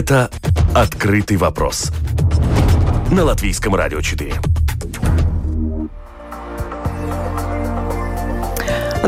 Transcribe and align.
Это 0.00 0.30
«Открытый 0.74 1.36
вопрос» 1.36 1.92
на 3.10 3.22
Латвийском 3.22 3.74
радио 3.74 4.00
4. 4.00 4.32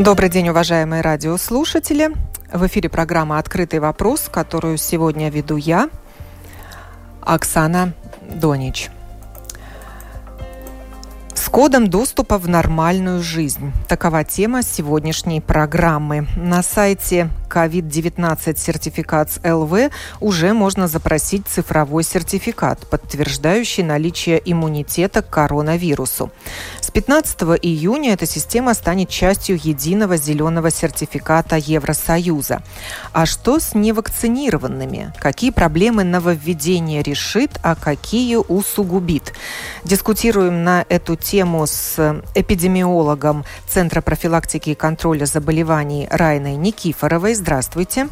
Добрый 0.00 0.28
день, 0.28 0.50
уважаемые 0.50 1.00
радиослушатели. 1.00 2.10
В 2.52 2.66
эфире 2.66 2.90
программа 2.90 3.38
«Открытый 3.38 3.78
вопрос», 3.80 4.28
которую 4.30 4.76
сегодня 4.76 5.30
веду 5.30 5.56
я, 5.56 5.88
Оксана 7.22 7.94
Донич 8.34 8.90
кодом 11.52 11.88
доступа 11.88 12.38
в 12.38 12.48
нормальную 12.48 13.22
жизнь. 13.22 13.72
Такова 13.86 14.24
тема 14.24 14.62
сегодняшней 14.62 15.42
программы. 15.42 16.26
На 16.34 16.62
сайте 16.62 17.28
COVID-19 17.52 18.58
сертификат 18.58 19.28
ЛВ 19.44 19.90
уже 20.20 20.52
можно 20.54 20.88
запросить 20.88 21.46
цифровой 21.46 22.02
сертификат, 22.02 22.86
подтверждающий 22.88 23.82
наличие 23.82 24.40
иммунитета 24.44 25.20
к 25.22 25.28
коронавирусу. 25.28 26.30
С 26.80 26.90
15 26.90 27.42
июня 27.62 28.14
эта 28.14 28.26
система 28.26 28.74
станет 28.74 29.08
частью 29.08 29.60
единого 29.62 30.16
зеленого 30.16 30.70
сертификата 30.70 31.56
Евросоюза. 31.56 32.62
А 33.12 33.26
что 33.26 33.60
с 33.60 33.74
невакцинированными? 33.74 35.12
Какие 35.20 35.50
проблемы 35.50 36.04
нововведение 36.04 37.02
решит, 37.02 37.50
а 37.62 37.74
какие 37.74 38.36
усугубит? 38.36 39.34
Дискутируем 39.84 40.64
на 40.64 40.86
эту 40.88 41.16
тему 41.16 41.66
с 41.66 42.22
эпидемиологом 42.34 43.44
Центра 43.68 44.00
профилактики 44.00 44.70
и 44.70 44.74
контроля 44.74 45.26
заболеваний 45.26 46.08
Райной 46.10 46.56
Никифоровой. 46.56 47.34
Здравствуйте. 47.42 48.06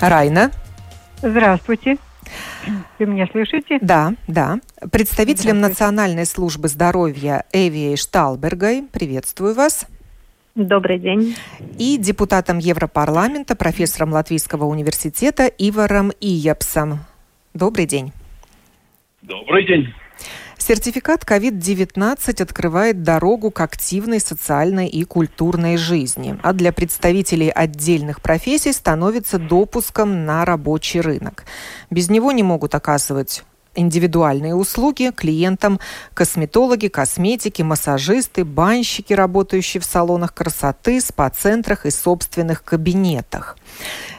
Райна. 0.00 0.50
Здравствуйте. 1.18 1.98
Вы 2.98 3.04
меня 3.04 3.26
слышите? 3.30 3.78
Да, 3.82 4.14
да. 4.26 4.60
Представителем 4.90 5.60
Национальной 5.60 6.24
службы 6.24 6.68
здоровья 6.68 7.44
Эвией 7.52 7.98
Шталбергой. 7.98 8.84
Приветствую 8.90 9.54
вас. 9.54 9.86
Добрый 10.54 10.98
день. 10.98 11.36
И 11.78 11.98
депутатом 11.98 12.56
Европарламента, 12.56 13.54
профессором 13.54 14.14
Латвийского 14.14 14.64
университета 14.64 15.48
Иваром 15.48 16.12
Иепсом. 16.18 17.00
Добрый 17.52 17.84
день. 17.84 18.10
Добрый 19.20 19.66
день. 19.66 19.92
Сертификат 20.58 21.24
COVID-19 21.24 22.42
открывает 22.42 23.02
дорогу 23.02 23.50
к 23.50 23.60
активной 23.60 24.20
социальной 24.20 24.88
и 24.88 25.04
культурной 25.04 25.76
жизни, 25.76 26.38
а 26.42 26.52
для 26.52 26.72
представителей 26.72 27.50
отдельных 27.50 28.20
профессий 28.20 28.72
становится 28.72 29.38
допуском 29.38 30.24
на 30.24 30.44
рабочий 30.44 31.00
рынок. 31.00 31.44
Без 31.90 32.08
него 32.08 32.32
не 32.32 32.42
могут 32.42 32.74
оказывать 32.74 33.44
индивидуальные 33.74 34.54
услуги 34.54 35.10
клиентам 35.14 35.80
косметологи, 36.14 36.88
косметики, 36.88 37.62
массажисты, 37.62 38.44
банщики, 38.44 39.12
работающие 39.12 39.80
в 39.80 39.84
салонах 39.84 40.34
красоты, 40.34 41.00
спа-центрах 41.00 41.86
и 41.86 41.90
собственных 41.90 42.62
кабинетах. 42.64 43.56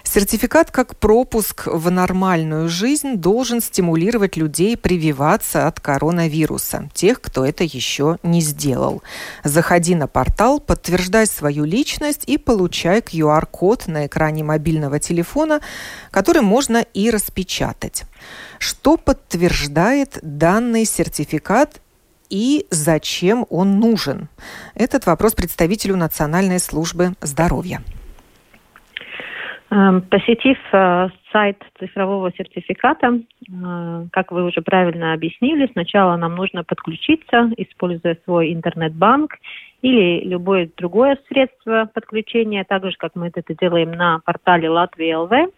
Сертификат 0.05 0.71
как 0.71 0.95
пропуск 0.95 1.65
в 1.65 1.89
нормальную 1.89 2.69
жизнь 2.69 3.15
должен 3.15 3.59
стимулировать 3.59 4.37
людей 4.37 4.77
прививаться 4.77 5.67
от 5.67 5.79
коронавируса, 5.79 6.89
тех, 6.93 7.19
кто 7.19 7.43
это 7.43 7.63
еще 7.63 8.17
не 8.23 8.39
сделал. 8.39 9.03
Заходи 9.43 9.95
на 9.95 10.07
портал, 10.07 10.59
подтверждай 10.59 11.25
свою 11.25 11.65
личность 11.65 12.23
и 12.27 12.37
получай 12.37 12.99
QR-код 12.99 13.87
на 13.87 14.05
экране 14.05 14.43
мобильного 14.43 14.99
телефона, 14.99 15.59
который 16.11 16.43
можно 16.43 16.85
и 16.93 17.09
распечатать. 17.09 18.03
Что 18.59 18.97
подтверждает 18.97 20.19
данный 20.21 20.85
сертификат 20.85 21.81
и 22.29 22.67
зачем 22.69 23.45
он 23.49 23.79
нужен? 23.79 24.29
Этот 24.75 25.07
вопрос 25.07 25.33
представителю 25.33 25.97
Национальной 25.97 26.59
службы 26.59 27.15
здоровья. 27.21 27.83
Эм, 29.71 30.01
посетив 30.01 30.57
э, 30.73 31.09
сайт 31.31 31.57
цифрового 31.79 32.31
сертификата, 32.37 33.17
э, 33.17 34.05
как 34.11 34.31
вы 34.31 34.45
уже 34.45 34.61
правильно 34.61 35.13
объяснили, 35.13 35.67
сначала 35.73 36.15
нам 36.17 36.35
нужно 36.35 36.63
подключиться, 36.63 37.49
используя 37.57 38.15
свой 38.25 38.53
интернет-банк 38.53 39.33
или 39.81 40.23
любое 40.23 40.69
другое 40.77 41.17
средство 41.27 41.89
подключения, 41.91 42.63
так 42.63 42.85
же, 42.85 42.95
как 42.97 43.15
мы 43.15 43.31
это 43.33 43.55
делаем 43.55 43.91
на 43.91 44.19
портале 44.19 44.69
Латвии 44.69 45.13
ЛВ. 45.13 45.51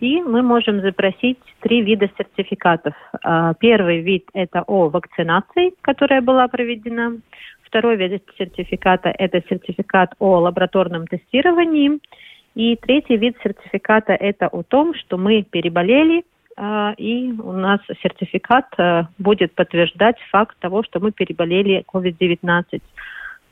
И 0.00 0.22
мы 0.22 0.42
можем 0.42 0.80
запросить 0.80 1.38
три 1.60 1.82
вида 1.82 2.08
сертификатов. 2.16 2.94
Э, 3.22 3.52
первый 3.60 4.00
вид– 4.00 4.24
это 4.32 4.62
о 4.62 4.88
вакцинации, 4.88 5.74
которая 5.82 6.22
была 6.22 6.48
проведена. 6.48 7.18
Второй 7.64 7.96
вид 7.96 8.22
сертификата– 8.38 9.10
это 9.18 9.42
сертификат 9.46 10.14
о 10.18 10.38
лабораторном 10.38 11.06
тестировании– 11.06 12.00
и 12.54 12.76
третий 12.76 13.16
вид 13.16 13.36
сертификата– 13.42 14.12
это 14.20 14.48
о 14.48 14.62
том, 14.62 14.94
что 14.94 15.16
мы 15.16 15.42
переболели, 15.42 16.24
а, 16.56 16.92
и 16.98 17.32
у 17.32 17.52
нас 17.52 17.80
сертификат 18.02 18.66
а, 18.76 19.08
будет 19.18 19.54
подтверждать 19.54 20.16
факт 20.30 20.56
того, 20.60 20.82
что 20.82 21.00
мы 21.00 21.12
переболели 21.12 21.84
COVID-19. 21.92 22.82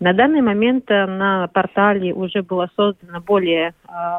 На 0.01 0.13
данный 0.13 0.43
момент 0.43 0.91
а, 0.91 1.07
на 1.07 1.49
портале 1.49 2.13
уже 2.13 2.43
было 2.43 2.71
создано 2.77 3.21
более 3.21 3.73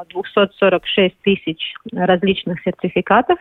246 0.09 1.15
тысяч 1.21 1.73
различных 1.91 2.61
сертификатов, 2.63 3.37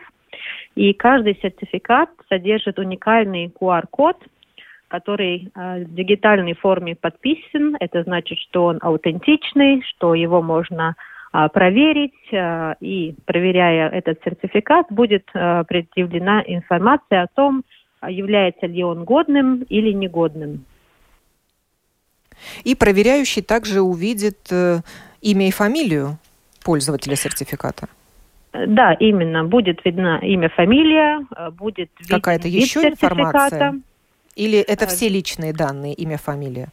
и 0.75 0.93
каждый 0.93 1.37
сертификат 1.41 2.09
содержит 2.29 2.77
уникальный 2.77 3.47
QR-код, 3.47 4.17
который 4.87 5.51
в 5.55 5.93
дигитальной 5.93 6.53
форме 6.53 6.95
подписан. 6.95 7.77
Это 7.79 8.03
значит, 8.03 8.37
что 8.39 8.65
он 8.65 8.79
аутентичный, 8.81 9.81
что 9.83 10.13
его 10.13 10.41
можно 10.41 10.89
а, 10.89 11.10
проверить, 11.49 12.33
а, 12.33 12.75
и 12.81 13.15
проверяя 13.25 13.89
этот 13.89 14.19
сертификат, 14.23 14.87
будет 14.89 15.23
а, 15.33 15.63
предъявлена 15.63 16.43
информация 16.45 17.23
о 17.23 17.27
том, 17.27 17.63
является 18.07 18.65
ли 18.65 18.83
он 18.83 19.05
годным 19.05 19.63
или 19.69 19.91
негодным. 19.91 20.65
И 22.63 22.75
проверяющий 22.75 23.43
также 23.43 23.81
увидит 23.81 24.39
э, 24.49 24.79
имя 25.21 25.47
и 25.47 25.51
фамилию 25.51 26.17
пользователя 26.65 27.15
сертификата. 27.15 27.87
Да, 28.51 28.93
именно. 28.93 29.43
Будет 29.43 29.85
видна 29.85 30.17
имя, 30.17 30.49
фамилия, 30.49 31.23
будет 31.51 31.91
Какая-то 32.09 32.47
еще 32.47 32.81
информация? 32.89 33.79
Или 34.35 34.57
это 34.57 34.87
все 34.87 35.07
личные 35.07 35.53
данные, 35.53 35.93
имя, 35.93 36.17
фамилия? 36.17 36.69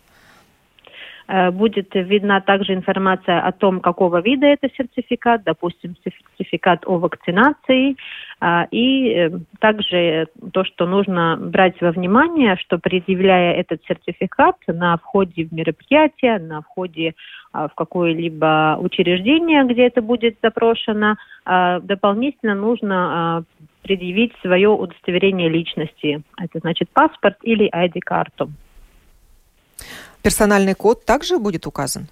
Э, 1.29 1.51
будет 1.51 1.95
видна 1.95 2.41
также 2.41 2.73
информация 2.73 3.41
о 3.41 3.53
том, 3.53 3.81
какого 3.81 4.23
вида 4.23 4.47
это 4.47 4.71
сертификат, 4.75 5.43
допустим, 5.45 5.95
сертификат 6.03 6.87
о 6.87 6.97
вакцинации, 6.97 7.97
а, 8.41 8.67
и 8.71 9.11
э, 9.11 9.31
также 9.61 10.29
то, 10.53 10.65
что 10.65 10.87
нужно 10.87 11.37
брать 11.39 11.79
во 11.83 11.91
внимание, 11.91 12.57
что 12.57 12.79
предъявляя 12.79 13.53
этот 13.55 13.83
сертификат 13.87 14.57
на 14.69 14.97
входе 14.97 15.45
в 15.45 15.53
мероприятие, 15.53 16.39
на 16.39 16.63
входе 16.63 17.15
в 17.53 17.71
какое-либо 17.75 18.79
учреждение, 18.81 19.65
где 19.65 19.87
это 19.87 20.03
будет 20.03 20.37
запрошено, 20.43 21.17
дополнительно 21.47 22.55
нужно 22.55 23.45
предъявить 23.83 24.35
свое 24.43 24.69
удостоверение 24.69 25.49
личности. 25.49 26.23
Это 26.39 26.59
значит 26.59 26.91
паспорт 26.93 27.39
или 27.43 27.71
ID-карту. 27.75 28.51
Персональный 30.23 30.75
код 30.75 31.05
также 31.05 31.39
будет 31.39 31.67
указан? 31.67 32.09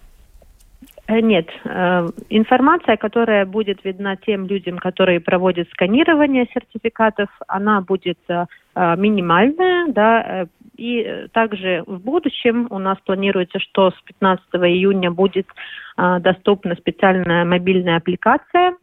Э, 1.09 1.21
нет. 1.21 1.49
Э, 1.65 2.09
информация, 2.31 2.97
которая 2.97 3.47
будет 3.47 3.85
видна 3.85 4.17
тем 4.17 4.47
людям, 4.47 4.79
которые 4.79 5.21
проводят 5.21 5.69
сканирование 5.71 6.49
сертификатов, 6.53 7.29
она 7.47 7.81
будет 7.81 8.19
э, 8.29 8.47
минимальная, 8.75 9.87
да, 9.89 10.47
и 10.77 11.27
также 11.33 11.85
в 11.87 12.01
будущем 12.01 12.67
у 12.71 12.79
нас 12.79 12.99
планируется, 13.07 13.59
что 13.59 13.93
с 13.93 14.03
15 14.03 14.45
июня 14.57 15.11
будет 15.11 15.47
доступна 15.97 16.75
специальная 16.75 17.47
мобильная 17.47 17.97
аппликация, 17.97 18.75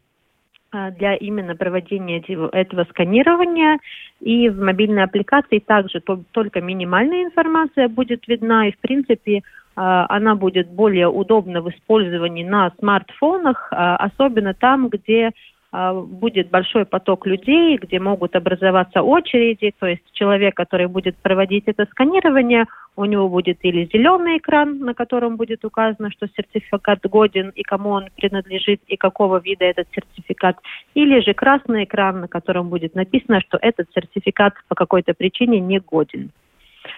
для 0.97 1.15
именно 1.15 1.55
проведения 1.55 2.19
этого 2.51 2.85
сканирования. 2.89 3.79
И 4.19 4.49
в 4.49 4.59
мобильной 4.59 5.03
аппликации 5.03 5.59
также 5.59 6.01
только 6.31 6.61
минимальная 6.61 7.23
информация 7.25 7.87
будет 7.87 8.27
видна, 8.27 8.67
и 8.67 8.71
в 8.71 8.77
принципе 8.79 9.41
а, 9.75 10.05
она 10.09 10.35
будет 10.35 10.69
более 10.69 11.07
удобна 11.07 11.61
в 11.61 11.69
использовании 11.69 12.43
на 12.43 12.71
смартфонах, 12.79 13.67
а, 13.71 13.97
особенно 13.97 14.53
там, 14.53 14.89
где 14.89 15.31
будет 15.73 16.51
большой 16.51 16.85
поток 16.85 17.25
людей, 17.25 17.79
где 17.79 17.99
могут 17.99 18.35
образоваться 18.35 19.01
очереди, 19.01 19.73
то 19.79 19.87
есть 19.87 20.03
человек, 20.11 20.55
который 20.55 20.85
будет 20.85 21.17
проводить 21.17 21.63
это 21.65 21.87
сканирование, 21.89 22.65
у 22.95 23.05
него 23.05 23.27
будет 23.29 23.57
или 23.61 23.89
зеленый 23.91 24.37
экран, 24.37 24.79
на 24.79 24.93
котором 24.93 25.35
будет 25.35 25.65
указано, 25.65 26.11
что 26.11 26.27
сертификат 26.27 26.99
годен 27.03 27.49
и 27.49 27.63
кому 27.63 27.89
он 27.89 28.09
принадлежит 28.15 28.81
и 28.87 28.97
какого 28.97 29.39
вида 29.39 29.65
этот 29.65 29.87
сертификат, 29.93 30.57
или 30.93 31.19
же 31.21 31.33
красный 31.33 31.85
экран, 31.85 32.21
на 32.21 32.27
котором 32.27 32.69
будет 32.69 32.95
написано, 32.95 33.41
что 33.41 33.57
этот 33.61 33.87
сертификат 33.93 34.53
по 34.67 34.75
какой-то 34.75 35.13
причине 35.13 35.59
не 35.59 35.79
годен. 35.79 36.31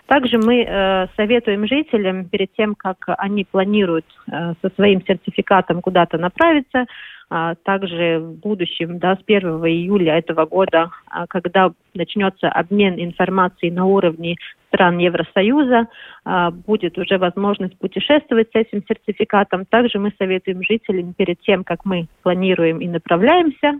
Также 0.07 0.37
мы 0.37 0.63
э, 0.63 1.07
советуем 1.15 1.67
жителям 1.67 2.25
перед 2.25 2.51
тем, 2.53 2.75
как 2.75 2.97
они 3.17 3.45
планируют 3.45 4.05
э, 4.31 4.53
со 4.61 4.69
своим 4.75 5.01
сертификатом 5.05 5.81
куда-то 5.81 6.17
направиться, 6.17 6.85
также 7.63 8.19
в 8.19 8.39
будущем, 8.39 8.99
да, 8.99 9.15
с 9.15 9.19
1 9.25 9.65
июля 9.65 10.17
этого 10.17 10.45
года, 10.45 10.91
а, 11.07 11.25
когда 11.27 11.71
начнется 11.93 12.49
обмен 12.49 12.95
информацией 12.97 13.71
на 13.71 13.85
уровне 13.85 14.35
стран 14.67 14.97
Евросоюза, 14.97 15.87
а, 16.25 16.51
будет 16.51 16.97
уже 16.97 17.17
возможность 17.17 17.77
путешествовать 17.79 18.49
с 18.51 18.55
этим 18.55 18.83
сертификатом. 18.87 19.65
Также 19.65 19.99
мы 19.99 20.13
советуем 20.17 20.61
жителям 20.61 21.13
перед 21.13 21.39
тем, 21.41 21.63
как 21.63 21.85
мы 21.85 22.07
планируем 22.23 22.79
и 22.79 22.87
направляемся 22.87 23.79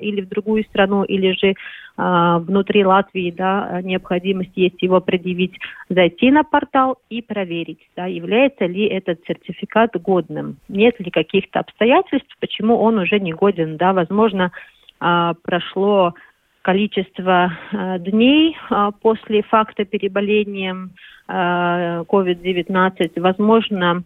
или 0.00 0.20
в 0.20 0.28
другую 0.28 0.64
страну, 0.64 1.04
или 1.04 1.32
же 1.32 1.54
внутри 1.96 2.84
Латвии, 2.84 3.30
да, 3.30 3.80
необходимость 3.82 4.52
есть 4.56 4.80
его 4.80 5.00
предъявить, 5.00 5.58
зайти 5.90 6.30
на 6.30 6.44
портал 6.44 6.96
и 7.10 7.20
проверить, 7.20 7.80
да, 7.94 8.06
является 8.06 8.64
ли 8.64 8.86
этот 8.86 9.20
сертификат 9.26 10.00
годным, 10.00 10.56
нет 10.68 10.98
ли 10.98 11.10
каких-то 11.10 11.60
обстоятельств, 11.60 12.34
почему 12.40 12.69
почему 12.70 12.82
он 12.82 12.98
уже 12.98 13.18
не 13.18 13.32
годен, 13.32 13.76
да, 13.76 13.92
возможно, 13.92 14.52
а, 15.00 15.34
прошло 15.42 16.14
количество 16.62 17.52
а, 17.72 17.98
дней 17.98 18.56
а, 18.68 18.90
после 18.92 19.42
факта 19.42 19.84
переболения 19.84 20.88
COVID-19, 21.28 23.20
возможно, 23.20 24.02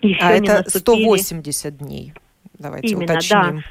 еще 0.00 0.18
а 0.20 0.38
не 0.38 0.46
это 0.48 0.62
наступили... 0.64 1.02
180 1.02 1.76
дней. 1.78 2.12
Давайте 2.56 2.94
Именно, 2.94 3.14
уточним. 3.14 3.56
Да. 3.56 3.62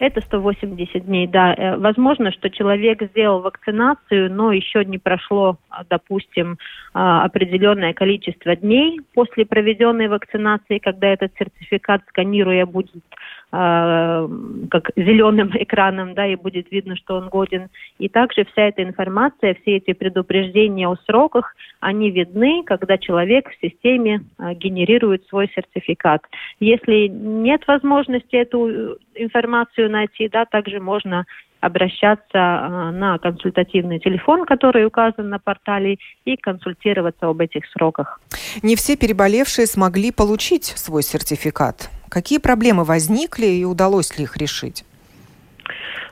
Это 0.00 0.20
180 0.20 1.06
дней, 1.06 1.26
да. 1.26 1.54
Э, 1.54 1.76
возможно, 1.78 2.30
что 2.30 2.50
человек 2.50 3.02
сделал 3.10 3.40
вакцинацию, 3.40 4.30
но 4.30 4.52
еще 4.52 4.84
не 4.84 4.98
прошло, 4.98 5.56
допустим, 5.88 6.58
определенное 6.92 7.94
количество 7.94 8.54
дней 8.54 9.00
после 9.14 9.46
проведенной 9.46 10.08
вакцинации, 10.08 10.78
когда 10.78 11.08
этот 11.08 11.32
сертификат, 11.38 12.02
сканируя, 12.08 12.66
будет 12.66 13.02
как 13.52 14.90
зеленым 14.94 15.50
экраном, 15.54 16.14
да, 16.14 16.26
и 16.26 16.36
будет 16.36 16.70
видно, 16.70 16.96
что 16.96 17.16
он 17.16 17.28
годен. 17.28 17.68
И 17.98 18.08
также 18.08 18.44
вся 18.44 18.68
эта 18.68 18.82
информация, 18.82 19.56
все 19.62 19.76
эти 19.76 19.92
предупреждения 19.92 20.88
о 20.88 20.96
сроках, 21.06 21.54
они 21.80 22.10
видны, 22.10 22.62
когда 22.64 22.98
человек 22.98 23.48
в 23.50 23.66
системе 23.66 24.22
э, 24.38 24.54
генерирует 24.54 25.26
свой 25.28 25.50
сертификат. 25.54 26.22
Если 26.60 27.08
нет 27.08 27.66
возможности 27.66 28.36
эту 28.36 28.68
э, 28.68 28.96
информацию 29.14 29.90
найти, 29.90 30.28
да, 30.28 30.44
также 30.44 30.78
можно 30.78 31.24
обращаться 31.60 32.26
э, 32.32 32.90
на 32.90 33.18
консультативный 33.18 33.98
телефон, 33.98 34.44
который 34.44 34.86
указан 34.86 35.28
на 35.28 35.38
портале, 35.38 35.98
и 36.24 36.36
консультироваться 36.36 37.26
об 37.26 37.40
этих 37.40 37.66
сроках. 37.66 38.20
Не 38.62 38.76
все 38.76 38.96
переболевшие 38.96 39.66
смогли 39.66 40.12
получить 40.12 40.64
свой 40.64 41.02
сертификат. 41.02 41.90
Какие 42.10 42.40
проблемы 42.40 42.82
возникли 42.84 43.46
и 43.46 43.64
удалось 43.64 44.18
ли 44.18 44.24
их 44.24 44.36
решить? 44.36 44.84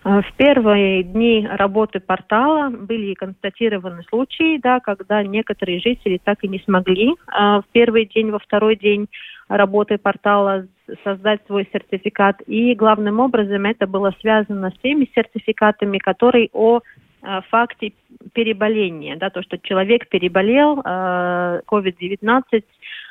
Э, 0.05 0.21
в 0.23 0.33
первые 0.37 1.03
дни 1.03 1.47
работы 1.51 1.99
портала 1.99 2.71
были 2.71 3.15
констатированы 3.15 4.05
случаи, 4.09 4.59
да, 4.59 4.79
когда 4.79 5.23
некоторые 5.25 5.81
жители 5.81 6.21
так 6.23 6.39
и 6.43 6.49
не 6.49 6.61
смогли 6.61 7.11
э, 7.11 7.15
в 7.37 7.65
первый 7.73 8.07
день, 8.07 8.31
во 8.31 8.39
второй 8.39 8.77
день 8.77 9.09
работы 9.49 9.99
портала 9.99 10.67
создать 11.03 11.41
свой 11.47 11.69
сертификат. 11.73 12.43
И 12.47 12.75
главным 12.75 13.19
образом 13.19 13.65
это 13.67 13.87
было 13.87 14.15
связано 14.21 14.71
с 14.71 14.79
теми 14.81 15.11
сертификатами, 15.15 15.99
которые 15.99 16.49
о 16.53 16.79
э, 16.79 17.41
факте 17.51 17.93
переболения, 18.35 19.17
да, 19.17 19.31
то, 19.31 19.43
что 19.43 19.59
человек 19.59 20.09
переболел 20.09 20.81
э, 20.85 21.61
COVID-19, 21.67 22.43
э, 22.53 22.61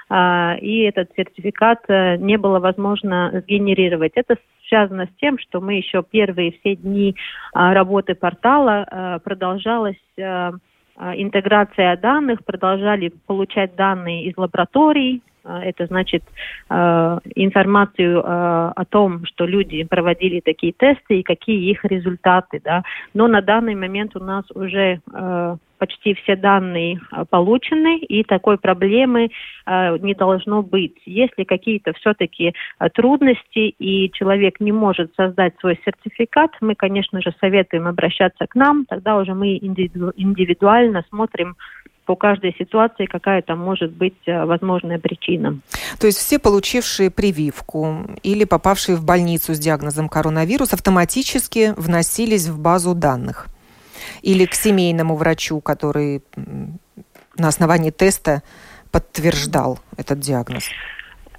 и 0.10 0.84
этот 0.88 1.12
сертификат 1.18 1.80
э, 1.90 2.16
не 2.18 2.38
было 2.38 2.60
возможно 2.60 3.44
сгенерировать. 3.46 4.14
Это 4.16 4.38
связано 4.70 5.06
с 5.06 5.20
тем, 5.20 5.38
что 5.38 5.60
мы 5.60 5.74
еще 5.74 6.02
первые 6.02 6.54
все 6.60 6.76
дни 6.76 7.14
э, 7.14 7.74
работы 7.74 8.16
портала 8.16 8.86
э, 8.90 9.20
продолжалась 9.24 9.98
э, 10.18 10.52
интеграция 10.98 11.96
данных, 11.98 12.44
продолжали 12.44 13.12
получать 13.28 13.76
данные 13.76 14.26
из 14.26 14.38
лабораторий, 14.38 15.22
а, 15.48 15.64
это 15.64 15.86
значит 15.88 16.24
а, 16.70 17.20
информацию 17.36 18.22
а, 18.24 18.74
о 18.76 18.86
том, 18.86 19.26
что 19.26 19.46
люди 19.46 19.84
проводили 19.84 20.42
такие 20.42 20.74
тесты 20.74 21.20
и 21.20 21.24
какие 21.24 21.72
их 21.72 21.86
результаты. 21.86 22.62
Да. 22.64 22.84
Но 23.14 23.28
на 23.28 23.42
данный 23.42 23.76
момент 23.76 24.16
у 24.16 24.20
нас 24.20 24.44
уже 24.54 25.00
почти 25.78 26.14
все 26.16 26.36
данные 26.36 27.00
получены, 27.30 28.00
и 28.00 28.24
такой 28.24 28.58
проблемы 28.58 29.30
не 29.66 30.14
должно 30.14 30.62
быть. 30.64 30.98
Если 31.06 31.44
какие-то 31.44 31.94
все-таки 31.94 32.54
трудности, 32.94 33.76
и 33.80 34.12
человек 34.12 34.60
не 34.60 34.72
может 34.72 35.14
создать 35.16 35.54
свой 35.60 35.80
сертификат, 35.86 36.52
мы, 36.62 36.76
конечно 36.76 37.22
же, 37.22 37.34
советуем 37.40 37.88
обращаться 37.88 38.48
к 38.48 38.56
нам, 38.56 38.86
тогда 38.86 39.18
уже 39.18 39.34
мы 39.34 39.58
индивидуально 39.58 41.04
смотрим, 41.10 41.56
по 42.06 42.16
каждой 42.16 42.56
ситуации, 42.58 43.06
какая 43.06 43.42
там 43.42 43.60
может 43.60 43.92
быть 43.92 44.16
возможная 44.26 44.98
причина. 44.98 45.60
То 46.00 46.08
есть 46.08 46.18
все 46.18 46.40
получившие 46.40 47.12
прививку 47.12 48.08
или 48.24 48.46
попавшие 48.46 48.96
в 48.96 49.04
больницу 49.04 49.54
с 49.54 49.60
диагнозом 49.60 50.08
коронавирус 50.08 50.72
автоматически 50.72 51.74
вносились 51.76 52.48
в 52.48 52.62
базу 52.62 52.96
данных? 52.96 53.48
Или 54.22 54.46
к 54.46 54.54
семейному 54.54 55.16
врачу, 55.16 55.62
который 55.62 56.24
на 57.38 57.48
основании 57.48 57.92
теста 57.92 58.44
подтверждал 58.92 59.80
этот 59.98 60.20
диагноз? 60.20 60.66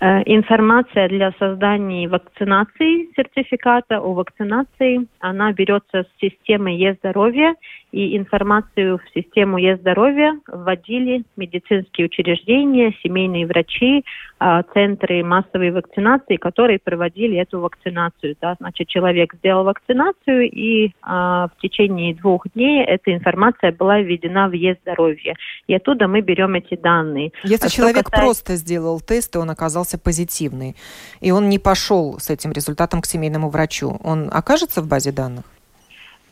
Э, 0.01 0.23
информация 0.27 1.09
для 1.09 1.33
создания 1.41 2.09
вакцинации, 2.09 3.13
сертификата 3.17 3.99
о 3.99 4.13
вакцинации, 4.15 5.09
она 5.19 5.53
берется 5.53 6.05
с 6.05 6.21
системы 6.21 6.71
Е-здоровья 6.71 7.57
и 7.91 8.17
информацию 8.17 8.99
в 8.99 9.19
систему 9.19 9.59
Е-здоровья 9.59 10.39
вводили 10.47 11.25
медицинские 11.37 12.07
учреждения, 12.07 12.95
семейные 13.03 13.47
врачи, 13.47 14.05
а, 14.39 14.63
центры 14.75 15.25
массовой 15.25 15.71
вакцинации, 15.71 16.37
которые 16.37 16.79
проводили 16.79 17.39
эту 17.39 17.61
вакцинацию. 17.61 18.37
Да. 18.41 18.55
Значит, 18.61 18.89
человек 18.89 19.35
сделал 19.35 19.65
вакцинацию, 19.65 20.51
и 20.51 20.93
а, 21.03 21.49
в 21.49 21.61
течение 21.61 22.15
двух 22.15 22.47
дней 22.55 22.85
эта 22.85 23.13
информация 23.13 23.73
была 23.73 24.01
введена 24.01 24.49
в 24.49 24.53
Е-здоровье. 24.53 25.35
И 25.67 25.75
оттуда 25.75 26.09
мы 26.09 26.21
берем 26.21 26.55
эти 26.55 26.77
данные. 26.77 27.33
Если 27.43 27.67
а 27.67 27.71
человек 27.71 28.05
касается... 28.05 28.25
просто 28.25 28.57
сделал 28.57 29.01
тест, 29.01 29.35
и 29.35 29.39
он 29.39 29.51
оказался 29.51 29.88
позитивный, 29.97 30.77
и 31.21 31.31
он 31.31 31.49
не 31.49 31.59
пошел 31.59 32.19
с 32.19 32.29
этим 32.29 32.53
результатом 32.53 33.01
к 33.01 33.07
семейному 33.07 33.49
врачу, 33.49 33.99
он 34.05 34.29
окажется 34.31 34.83
в 34.83 34.89
базе 34.89 35.13
данных? 35.13 35.45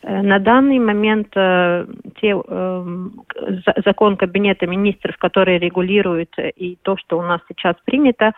Э, 0.03 0.21
на 0.21 0.39
данный 0.39 0.79
момент 0.79 1.27
э, 1.35 1.85
те, 2.21 2.35
э, 2.47 2.85
закон 3.85 4.17
Кабинета 4.17 4.67
министров, 4.67 5.17
который 5.17 5.57
регулирует 5.59 6.33
и 6.37 6.77
то, 6.81 6.97
что 6.97 7.19
у 7.19 7.21
нас 7.21 7.41
сейчас 7.49 7.75
принято, 7.85 8.33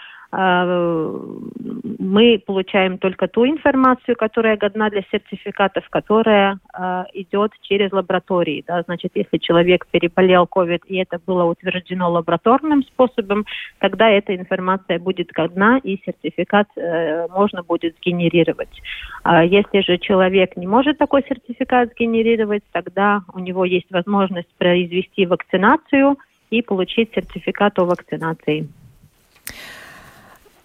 мы 2.09 2.41
получаем 2.43 2.97
только 2.97 3.27
ту 3.27 3.45
информацию, 3.45 4.15
которая 4.15 4.57
годна 4.57 4.89
для 4.89 5.03
сертификатов, 5.11 5.87
которая 5.89 6.57
а, 6.73 7.05
идет 7.13 7.51
через 7.61 7.91
лаборатории. 7.91 8.63
Да? 8.67 8.81
Значит, 8.81 9.11
если 9.13 9.37
человек 9.37 9.85
переболел 9.91 10.47
COVID 10.51 10.81
и 10.87 10.97
это 10.97 11.19
было 11.27 11.43
утверждено 11.43 12.11
лабораторным 12.11 12.83
способом, 12.83 13.45
тогда 13.77 14.09
эта 14.09 14.35
информация 14.35 14.97
будет 14.97 15.31
годна 15.31 15.79
и 15.83 16.01
сертификат 16.03 16.67
э, 16.75 17.27
можно 17.27 17.61
будет 17.61 17.95
сгенерировать. 17.97 18.81
А 19.23 19.43
если 19.43 19.81
же 19.81 19.99
человек 19.99 20.57
не 20.57 20.65
может 20.65 20.97
такой 20.97 21.23
сертификат 21.29 21.91
сгенерировать, 21.91 22.63
тогда 22.71 23.21
у 23.33 23.39
него 23.39 23.65
есть 23.65 23.91
возможность 23.91 24.49
произвести 24.57 25.27
вакцинацию 25.27 26.17
и 26.49 26.63
получить 26.63 27.11
сертификат 27.13 27.77
о 27.77 27.85
вакцинации. 27.85 28.67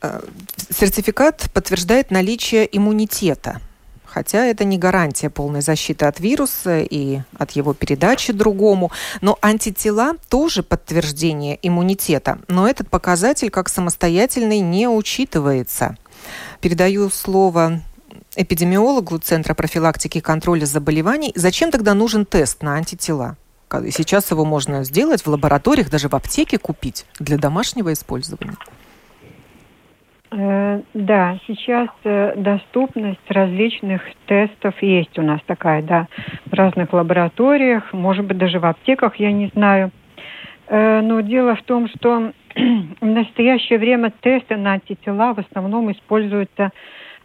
Э, 0.05 0.21
сертификат 0.71 1.51
подтверждает 1.55 2.11
наличие 2.11 2.69
иммунитета, 2.77 3.61
хотя 4.05 4.45
это 4.45 4.65
не 4.65 4.77
гарантия 4.77 5.31
полной 5.31 5.63
защиты 5.63 6.05
от 6.05 6.21
вируса 6.21 6.81
и 6.81 7.21
от 7.39 7.53
его 7.53 7.73
передачи 7.73 8.33
другому. 8.33 8.91
Но 9.23 9.39
антитела 9.41 10.17
тоже 10.29 10.63
подтверждение 10.63 11.59
иммунитета, 11.63 12.39
но 12.49 12.69
этот 12.69 12.91
показатель 12.91 13.51
как 13.51 13.69
самостоятельный 13.71 14.61
не 14.61 14.89
учитывается. 14.89 15.97
Передаю 16.61 17.09
слово 17.09 17.81
эпидемиологу 18.37 19.19
Центра 19.19 19.55
профилактики 19.55 20.19
и 20.19 20.21
контроля 20.21 20.67
заболеваний. 20.67 21.33
Зачем 21.35 21.71
тогда 21.71 21.95
нужен 21.95 22.27
тест 22.27 22.63
на 22.63 22.75
антитела? 22.75 23.37
Сейчас 23.91 24.31
его 24.31 24.45
можно 24.45 24.85
сделать 24.85 25.23
в 25.23 25.29
лабораториях, 25.29 25.91
даже 25.91 26.09
в 26.09 26.15
аптеке 26.15 26.59
купить 26.59 27.07
для 27.19 27.39
домашнего 27.39 27.93
использования. 27.93 28.57
Э, 30.37 30.81
да, 30.95 31.39
сейчас 31.47 31.89
э, 32.03 32.35
доступность 32.37 33.21
различных 33.29 34.03
тестов 34.27 34.75
есть 34.83 35.17
у 35.17 35.23
нас 35.23 35.41
такая, 35.47 35.81
да, 35.83 36.09
в 36.47 36.55
разных 36.55 36.93
лабораториях, 36.93 37.93
может 37.93 38.25
быть, 38.25 38.39
даже 38.39 38.59
в 38.59 38.67
аптеках, 38.67 39.17
я 39.17 39.31
не 39.31 39.47
знаю. 39.55 39.93
Э, 40.67 41.03
но 41.03 41.21
дело 41.21 41.55
в 41.55 41.63
том, 41.63 41.89
что 41.89 42.33
в 42.57 43.07
настоящее 43.07 43.79
время 43.79 44.13
тесты 44.23 44.57
на 44.57 44.73
антитела 44.73 45.35
в 45.35 45.39
основном 45.39 45.93
используются 45.93 46.71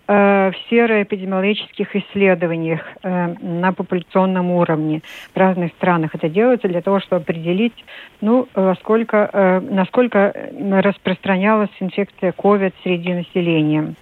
в 0.09 0.55
сероэпидемиологических 0.71 1.95
исследованиях 1.95 2.81
на 3.03 3.73
популяционном 3.73 4.49
уровне 4.49 5.01
в 5.35 5.37
разных 5.37 5.71
странах. 5.73 6.15
Это 6.15 6.29
делается 6.29 6.67
для 6.67 6.81
того, 6.81 6.99
чтобы 6.99 7.21
определить, 7.21 7.75
ну, 8.19 8.47
сколько, 8.79 9.61
насколько 9.69 10.33
распространялась 10.71 11.69
инфекция 11.79 12.31
COVID 12.31 12.73
среди 12.83 13.13
населения 13.13 13.93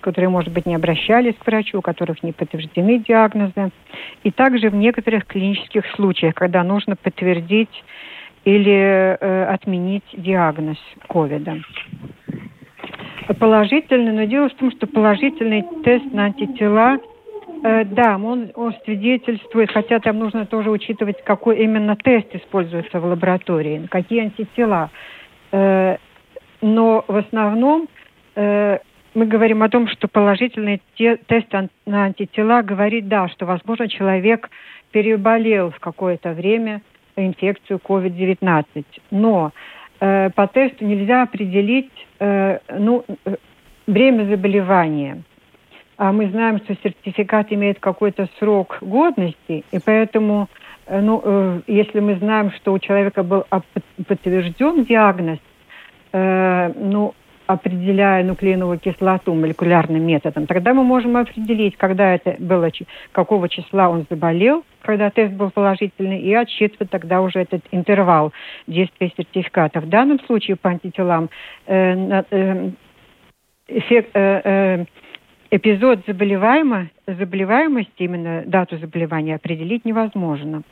которые, 0.00 0.28
может 0.28 0.52
быть, 0.52 0.66
не 0.66 0.74
обращались 0.74 1.34
к 1.34 1.46
врачу, 1.46 1.78
у 1.78 1.82
которых 1.82 2.22
не 2.22 2.32
подтверждены 2.32 2.98
диагнозы. 2.98 3.70
И 4.22 4.30
также 4.30 4.70
в 4.70 4.74
некоторых 4.74 5.26
клинических 5.26 5.86
случаях, 5.94 6.34
когда 6.34 6.62
нужно 6.62 6.96
подтвердить 6.96 7.84
или 8.44 9.16
э, 9.20 9.44
отменить 9.44 10.04
диагноз 10.12 10.78
ковида. 11.08 11.58
Положительный, 13.38 14.12
но 14.12 14.24
дело 14.24 14.48
в 14.48 14.54
том, 14.54 14.70
что 14.70 14.86
положительный 14.86 15.64
тест 15.84 16.12
на 16.12 16.24
антитела 16.24 16.98
Э, 17.62 17.84
да, 17.84 18.16
он, 18.16 18.50
он 18.54 18.74
свидетельствует, 18.84 19.70
хотя 19.70 19.98
там 19.98 20.18
нужно 20.18 20.46
тоже 20.46 20.70
учитывать, 20.70 21.22
какой 21.24 21.58
именно 21.58 21.96
тест 21.96 22.34
используется 22.34 23.00
в 23.00 23.04
лаборатории, 23.04 23.86
какие 23.90 24.22
антитела. 24.22 24.90
Э, 25.50 25.96
но 26.60 27.04
в 27.06 27.16
основном 27.16 27.88
э, 28.36 28.78
мы 29.14 29.26
говорим 29.26 29.62
о 29.62 29.68
том, 29.68 29.88
что 29.88 30.08
положительный 30.08 30.82
те, 30.94 31.16
тест 31.16 31.48
на 31.86 32.04
антитела 32.04 32.62
говорит, 32.62 33.08
да, 33.08 33.28
что, 33.28 33.46
возможно, 33.46 33.88
человек 33.88 34.50
переболел 34.92 35.70
в 35.70 35.80
какое-то 35.80 36.32
время 36.32 36.82
инфекцию 37.16 37.80
COVID-19. 37.82 38.84
Но 39.10 39.52
э, 40.00 40.30
по 40.30 40.46
тесту 40.46 40.84
нельзя 40.84 41.22
определить 41.22 41.90
э, 42.18 42.58
ну, 42.78 43.04
э, 43.24 43.36
время 43.86 44.24
заболевания. 44.24 45.22
А 45.96 46.12
мы 46.12 46.28
знаем, 46.28 46.58
что 46.58 46.76
сертификат 46.82 47.52
имеет 47.52 47.80
какой-то 47.80 48.28
срок 48.38 48.78
годности, 48.80 49.64
и 49.72 49.78
поэтому, 49.84 50.48
э, 50.86 51.00
ну, 51.00 51.20
э, 51.24 51.60
если 51.66 52.00
мы 52.00 52.16
знаем, 52.16 52.52
что 52.52 52.72
у 52.72 52.78
человека 52.78 53.22
был 53.22 53.44
подтвержден 54.06 54.84
диагноз, 54.84 55.38
э, 56.12 56.72
ну, 56.76 57.14
определяя 57.48 58.22
нуклеиновую 58.22 58.78
кислоту 58.78 59.34
молекулярным 59.34 60.06
методом, 60.06 60.46
тогда 60.46 60.74
мы 60.74 60.84
можем 60.84 61.16
определить, 61.16 61.76
когда 61.78 62.14
это 62.14 62.36
было, 62.38 62.70
какого 63.12 63.48
числа 63.48 63.88
он 63.88 64.04
заболел, 64.10 64.64
когда 64.82 65.08
тест 65.08 65.32
был 65.32 65.50
положительный, 65.50 66.20
и 66.20 66.34
отсчитывать 66.34 66.90
тогда 66.90 67.22
уже 67.22 67.40
этот 67.40 67.62
интервал 67.70 68.32
действия 68.66 69.10
сертификата. 69.16 69.80
В 69.80 69.88
данном 69.88 70.20
случае 70.20 70.56
по 70.56 70.68
антителам 70.68 71.30
э, 71.66 72.22
э, 72.30 72.70
эффект, 73.68 74.10
э, 74.12 74.40
э, 74.44 74.84
эпизод 75.50 76.00
заболеваемо, 76.06 76.90
заболеваемости, 77.06 78.02
именно 78.02 78.42
дату 78.44 78.76
заболевания 78.76 79.36
определить 79.36 79.86
невозможно. 79.86 80.62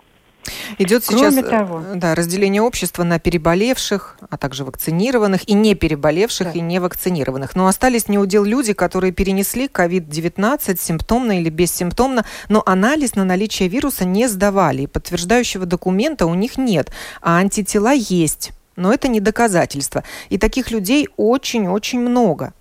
Идет 0.78 1.04
Кроме 1.06 1.30
сейчас 1.30 1.50
того, 1.50 1.82
да, 1.94 2.14
разделение 2.14 2.62
общества 2.62 3.04
на 3.04 3.18
переболевших, 3.18 4.18
а 4.28 4.36
также 4.36 4.64
вакцинированных 4.64 5.48
и 5.48 5.54
не 5.54 5.74
переболевших 5.74 6.52
да. 6.52 6.58
и 6.58 6.60
не 6.60 6.78
вакцинированных. 6.78 7.56
Но 7.56 7.66
остались 7.66 8.08
неудел 8.08 8.44
люди, 8.44 8.72
которые 8.72 9.12
перенесли 9.12 9.66
COVID-19 9.66 10.78
симптомно 10.80 11.38
или 11.40 11.48
бессимптомно, 11.48 12.24
но 12.48 12.62
анализ 12.66 13.14
на 13.14 13.24
наличие 13.24 13.68
вируса 13.68 14.04
не 14.04 14.28
сдавали, 14.28 14.82
и 14.82 14.86
подтверждающего 14.86 15.66
документа 15.66 16.26
у 16.26 16.34
них 16.34 16.58
нет, 16.58 16.90
а 17.20 17.38
антитела 17.38 17.92
есть. 17.92 18.52
Но 18.76 18.92
это 18.92 19.08
не 19.08 19.20
доказательство. 19.20 20.04
И 20.28 20.38
таких 20.38 20.70
людей 20.70 21.08
очень-очень 21.16 22.00
много. 22.00 22.52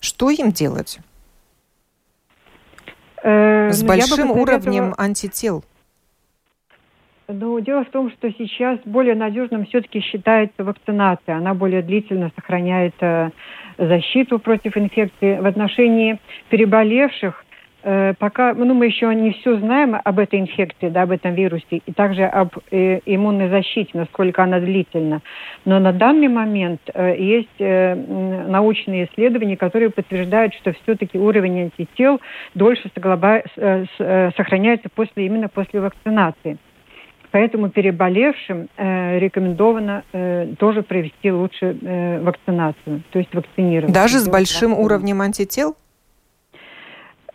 Что 0.00 0.30
им 0.30 0.50
делать? 0.50 0.98
Э, 3.22 3.70
С 3.70 3.82
большим 3.82 4.30
уровнем 4.30 4.94
антител. 4.98 5.64
Ну, 7.32 7.60
дело 7.60 7.84
в 7.84 7.90
том, 7.90 8.10
что 8.10 8.30
сейчас 8.32 8.78
более 8.84 9.14
надежным 9.14 9.64
все-таки 9.66 10.00
считается 10.00 10.64
вакцинация. 10.64 11.36
Она 11.36 11.54
более 11.54 11.82
длительно 11.82 12.30
сохраняет 12.34 12.94
э, 13.00 13.30
защиту 13.78 14.38
против 14.38 14.76
инфекции. 14.76 15.38
В 15.38 15.46
отношении 15.46 16.18
переболевших 16.48 17.44
Э, 17.82 18.12
пока 18.18 18.52
ну, 18.52 18.74
мы 18.74 18.86
еще 18.86 19.14
не 19.14 19.32
все 19.32 19.56
знаем 19.56 19.96
об 20.02 20.18
этой 20.18 20.38
инфекции, 20.38 20.88
да, 20.88 21.02
об 21.02 21.12
этом 21.12 21.34
вирусе, 21.34 21.80
и 21.86 21.92
также 21.92 22.24
об 22.24 22.50
э, 22.70 23.00
иммунной 23.06 23.48
защите, 23.48 23.90
насколько 23.94 24.42
она 24.42 24.60
длительна. 24.60 25.22
Но 25.64 25.78
на 25.78 25.92
данный 25.92 26.28
момент 26.28 26.80
э, 26.92 27.16
есть 27.18 27.48
э, 27.58 27.94
научные 27.94 29.06
исследования, 29.06 29.56
которые 29.56 29.90
подтверждают, 29.90 30.54
что 30.54 30.72
все-таки 30.82 31.18
уровень 31.18 31.70
антител 31.78 32.20
дольше 32.54 32.90
соглоба, 32.94 33.42
э, 33.56 33.84
э, 33.98 34.30
сохраняется 34.36 34.88
после, 34.94 35.26
именно 35.26 35.48
после 35.48 35.80
вакцинации. 35.80 36.58
Поэтому 37.30 37.70
переболевшим 37.70 38.68
э, 38.76 39.18
рекомендовано 39.18 40.02
э, 40.12 40.54
тоже 40.58 40.82
провести 40.82 41.30
лучше 41.30 41.76
э, 41.80 42.20
вакцинацию, 42.20 43.02
то 43.10 43.18
есть 43.18 43.32
вакцинировать. 43.34 43.94
Даже 43.94 44.18
с 44.18 44.28
большим 44.28 44.72
уровнем 44.72 45.20
антител? 45.20 45.76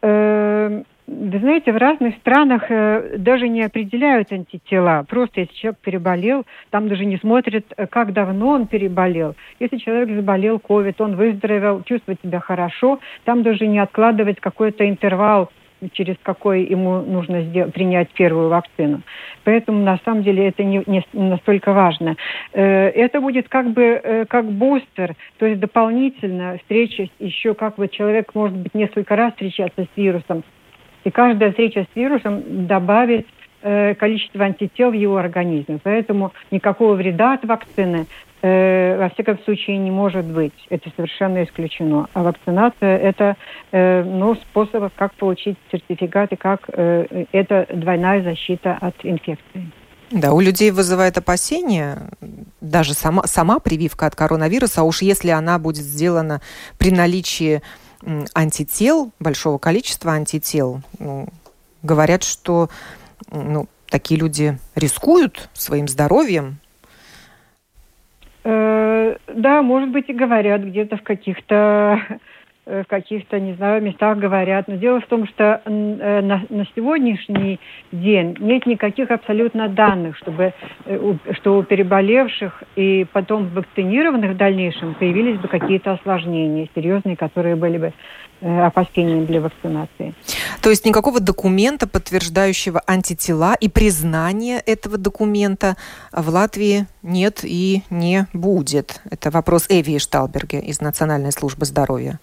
Э, 0.02 0.84
вы 1.08 1.40
знаете, 1.40 1.72
в 1.72 1.78
разных 1.78 2.16
странах 2.16 2.64
э, 2.70 3.18
даже 3.20 3.48
не 3.48 3.62
определяют 3.62 4.32
антитела. 4.32 5.06
Просто 5.08 5.42
если 5.42 5.54
человек 5.54 5.80
переболел, 5.80 6.46
там 6.72 6.90
даже 6.90 7.06
не 7.06 7.18
смотрят, 7.18 7.66
э, 7.78 7.88
как 7.88 8.12
давно 8.12 8.50
он 8.50 8.68
переболел. 8.68 9.36
Если 9.60 9.78
человек 9.78 10.16
заболел 10.16 10.58
COVID, 10.58 10.96
он 11.00 11.16
выздоровел, 11.16 11.84
чувствует 11.84 12.20
себя 12.22 12.40
хорошо, 12.40 13.00
там 13.24 13.44
даже 13.44 13.68
не 13.68 13.80
откладывать 13.80 14.40
какой-то 14.40 14.90
интервал 14.90 15.52
через 15.94 16.16
какой 16.24 16.64
ему 16.64 17.02
нужно 17.02 17.42
сделать, 17.44 17.74
принять 17.74 18.10
первую 18.10 18.50
вакцину. 18.50 19.02
Поэтому 19.44 19.84
на 19.84 20.00
самом 20.06 20.24
деле 20.24 20.48
это 20.48 20.64
не, 20.64 20.84
не 20.88 21.04
настолько 21.14 21.74
важно. 21.74 22.16
Э, 22.54 22.90
это 22.90 23.22
будет 23.22 23.50
как 23.50 23.72
бы 23.72 24.00
э, 24.04 24.26
как 24.26 24.46
бустер, 24.46 25.16
то 25.38 25.46
есть 25.46 25.60
дополнительно 25.60 26.58
встреча 26.60 27.08
еще 27.20 27.54
как 27.54 27.76
бы 27.76 27.88
человек 27.88 28.34
может 28.34 28.58
быть 28.58 28.74
несколько 28.74 29.16
раз 29.16 29.34
встречаться 29.34 29.84
с 29.84 29.98
вирусом. 29.98 30.44
И 31.04 31.12
каждая 31.12 31.52
встреча 31.52 31.86
с 31.92 31.96
вирусом 31.96 32.66
добавит 32.66 33.28
э, 33.62 33.94
количество 33.96 34.44
антител 34.44 34.92
в 34.92 34.96
его 34.96 35.18
организме. 35.18 35.80
Поэтому 35.84 36.34
никакого 36.52 36.96
вреда 36.96 37.34
от 37.34 37.46
вакцины 37.46 38.08
э, 38.46 38.98
во 38.98 39.10
всяком 39.10 39.40
случае 39.44 39.78
не 39.78 39.92
может 39.92 40.26
быть. 40.26 40.54
Это 40.70 40.92
совершенно 40.96 41.44
исключено. 41.44 42.08
А 42.14 42.24
вакцинация– 42.24 42.98
это 43.10 43.36
э, 43.72 44.04
ну, 44.04 44.36
способ, 44.36 44.94
как 44.96 45.14
получить 45.16 45.58
сертификат 45.72 46.32
и 46.34 46.36
как 46.36 46.62
э, 46.68 47.26
это 47.32 47.68
двойная 47.74 48.22
защита 48.22 48.78
от 48.80 48.96
инфекции. 49.04 49.72
Да, 50.12 50.34
у 50.34 50.40
людей 50.40 50.70
вызывает 50.70 51.18
опасения 51.18 52.10
даже 52.62 52.94
сама, 52.94 53.24
сама 53.26 53.60
прививка 53.60 54.06
от 54.06 54.16
коронавируса, 54.16 54.82
а 54.82 54.84
уж 54.84 55.02
если 55.02 55.30
она 55.30 55.58
будет 55.58 55.84
сделана 55.84 56.42
при 56.78 56.92
наличии 56.92 57.62
антител, 58.36 59.12
большого 59.20 59.58
количества 59.58 60.12
антител, 60.12 60.82
ну, 61.00 61.28
говорят, 61.82 62.24
что 62.24 62.70
ну, 63.32 63.68
такие 63.90 64.20
люди 64.20 64.60
рискуют 64.76 65.50
своим 65.54 65.88
здоровьем, 65.88 66.60
Э, 68.48 69.16
да, 69.34 69.64
может 69.64 69.90
быть, 69.90 70.08
и 70.08 70.14
говорят 70.14 70.62
где-то 70.62 70.98
в 70.98 71.02
каких-то 71.02 72.00
э, 72.68 72.84
в 72.84 72.88
каких-то, 72.88 73.40
не 73.40 73.54
знаю, 73.54 73.82
местах 73.82 74.20
говорят. 74.20 74.68
Но 74.68 74.76
дело 74.76 75.02
в 75.02 75.08
том, 75.08 75.28
что 75.28 75.62
э, 75.66 76.22
на, 76.22 76.44
на 76.48 76.66
сегодняшний 76.76 77.60
день 77.92 78.38
нет 78.40 78.68
никаких 78.68 79.10
абсолютно 79.10 79.68
данных, 79.68 80.16
чтобы, 80.18 80.54
что 81.32 81.58
у 81.58 81.64
переболевших 81.64 82.64
и 82.76 83.08
потом 83.12 83.48
вакцинированных 83.48 84.32
в 84.34 84.38
дальнейшем 84.38 84.94
появились 84.94 85.40
бы 85.40 85.48
какие-то 85.48 85.94
осложнения 85.94 86.70
серьезные, 86.76 87.18
которые 87.18 87.56
были 87.56 87.80
бы 87.80 87.94
опасением 88.46 89.26
для 89.26 89.42
вакцинации. 89.42 90.14
То 90.62 90.70
есть 90.70 90.86
никакого 90.86 91.20
документа, 91.20 91.88
подтверждающего 91.88 92.82
антитела 92.88 93.56
и 93.60 93.70
признания 93.70 94.62
этого 94.66 94.98
документа 94.98 95.76
в 96.12 96.30
Латвии 96.30 96.86
нет 97.02 97.40
и 97.44 97.82
не 97.90 98.28
будет. 98.34 99.02
Это 99.10 99.32
вопрос 99.32 99.68
Эви 99.70 99.98
Шталберге 99.98 100.60
из 100.60 100.82
Национальной 100.82 101.32
службы 101.32 101.66
здоровья. 101.66 102.20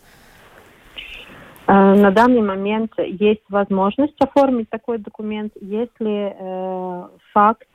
Э, 1.66 1.94
на 1.94 2.10
данный 2.10 2.42
момент 2.42 2.92
есть 2.98 3.42
возможность 3.48 4.20
оформить 4.20 4.68
такой 4.70 4.98
документ, 4.98 5.52
если 5.60 6.34
э, 6.38 7.08
факт 7.32 7.68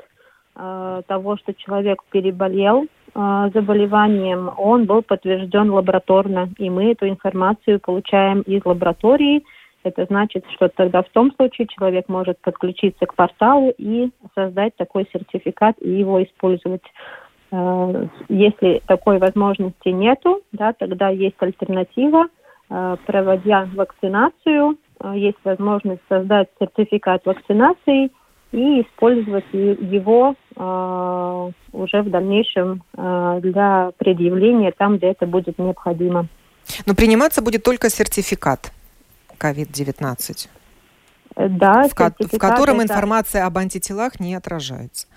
э, 0.56 1.02
того, 1.08 1.38
что 1.38 1.54
человек 1.54 2.02
переболел 2.12 2.84
э, 2.84 2.88
заболеванием, 3.18 4.52
он 4.58 4.86
был 4.86 5.02
подтвержден 5.02 5.72
лабораторно, 5.72 6.50
и 6.60 6.70
мы 6.70 6.92
эту 6.92 7.10
информацию 7.10 7.80
получаем 7.80 8.42
из 8.42 8.64
лаборатории. 8.64 9.44
Это 9.84 10.06
значит, 10.06 10.46
что 10.54 10.68
тогда 10.70 11.02
в 11.02 11.10
том 11.10 11.32
случае 11.34 11.68
человек 11.68 12.10
может 12.10 12.40
подключиться 12.42 13.06
к 13.06 13.16
порталу 13.16 13.74
и 13.78 14.12
создать 14.36 14.76
такой 14.76 15.08
сертификат 15.12 15.78
и 15.82 15.90
его 15.90 16.22
использовать. 16.24 16.84
Э, 17.52 18.08
если 18.30 18.82
такой 18.86 19.18
возможности 19.18 19.90
нету, 19.90 20.42
да, 20.52 20.74
тогда 20.74 21.10
есть 21.10 21.36
альтернатива, 21.40 22.26
э, 22.70 22.98
проводя 23.06 23.68
вакцинацию, 23.74 24.78
э, 25.00 25.14
есть 25.16 25.38
возможность 25.44 26.02
создать 26.10 26.50
сертификат 26.60 27.26
вакцинации 27.26 28.12
и 28.52 28.82
использовать 28.82 29.46
его 29.54 30.36
уже 30.56 32.02
в 32.02 32.10
дальнейшем 32.10 32.84
для 32.94 33.92
предъявления 33.98 34.72
там, 34.76 34.98
где 34.98 35.08
это 35.08 35.28
будет 35.28 35.60
необходимо. 35.60 36.28
Но 36.86 36.96
приниматься 36.96 37.42
будет 37.42 37.64
только 37.64 37.90
сертификат 37.90 38.72
COVID-19. 39.40 40.50
Да, 41.36 41.88
в, 41.88 41.94
ко- 41.94 42.14
в 42.20 42.38
котором 42.40 42.80
это... 42.80 42.86
информация 42.86 43.46
об 43.46 43.58
антителах 43.58 44.20
не 44.20 44.34
отражается 44.34 45.08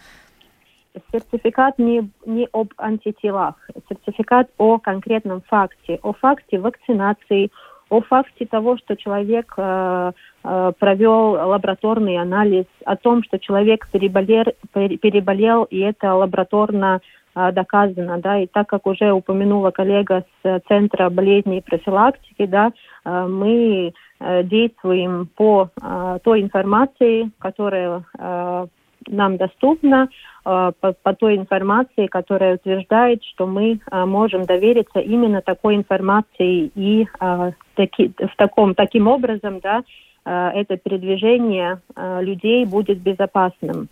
сертификат 1.12 1.78
не, 1.78 2.10
не 2.26 2.48
об 2.52 2.72
антителах, 2.76 3.54
сертификат 3.88 4.48
о 4.58 4.78
конкретном 4.78 5.42
факте, 5.42 5.98
о 6.02 6.12
факте 6.12 6.58
вакцинации, 6.58 7.50
о 7.90 8.00
факте 8.00 8.46
того, 8.46 8.78
что 8.78 8.96
человек 8.96 9.52
э, 9.56 10.12
э, 10.44 10.72
провел 10.78 11.32
лабораторный 11.32 12.16
анализ, 12.18 12.64
о 12.84 12.96
том, 12.96 13.22
что 13.24 13.38
человек 13.38 13.88
переболел, 13.92 14.44
переболел 14.72 15.64
и 15.64 15.78
это 15.78 16.14
лабораторно 16.14 17.00
э, 17.34 17.52
доказано, 17.52 18.18
да, 18.18 18.38
и 18.38 18.46
так 18.46 18.68
как 18.68 18.86
уже 18.86 19.12
упомянула 19.12 19.72
коллега 19.72 20.24
с 20.42 20.60
Центра 20.68 21.10
болезней 21.10 21.58
и 21.58 21.62
профилактики, 21.62 22.46
да, 22.46 22.70
э, 23.04 23.26
мы 23.26 23.92
э, 24.20 24.42
действуем 24.44 25.28
по 25.36 25.68
э, 25.82 26.18
той 26.22 26.42
информации, 26.42 27.30
которая 27.40 28.04
э, 28.16 28.66
нам 29.08 29.36
доступна 29.36 30.08
э, 30.44 30.72
по, 30.80 30.92
по 30.92 31.14
той 31.14 31.36
информации, 31.36 32.06
которая 32.06 32.56
утверждает, 32.56 33.22
что 33.24 33.46
мы 33.46 33.80
э, 33.90 34.04
можем 34.04 34.44
довериться 34.44 35.00
именно 35.00 35.42
такой 35.42 35.76
информации 35.76 36.70
и 36.74 37.06
э, 37.20 37.52
таки, 37.74 38.12
в 38.18 38.36
таком, 38.36 38.74
таким 38.74 39.06
образом, 39.08 39.60
да, 39.60 39.82
это 40.22 40.76
передвижение 40.76 41.80
людей 41.96 42.66
будет 42.66 43.00
безопасным. 43.00 43.88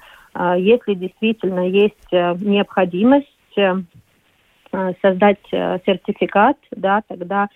Если 0.59 0.93
действительно 0.93 1.67
есть 1.67 2.13
необходимость 2.13 3.27
создать 5.01 5.41
сертификат, 5.51 6.59
да, 6.71 7.01
тогда 7.09 7.49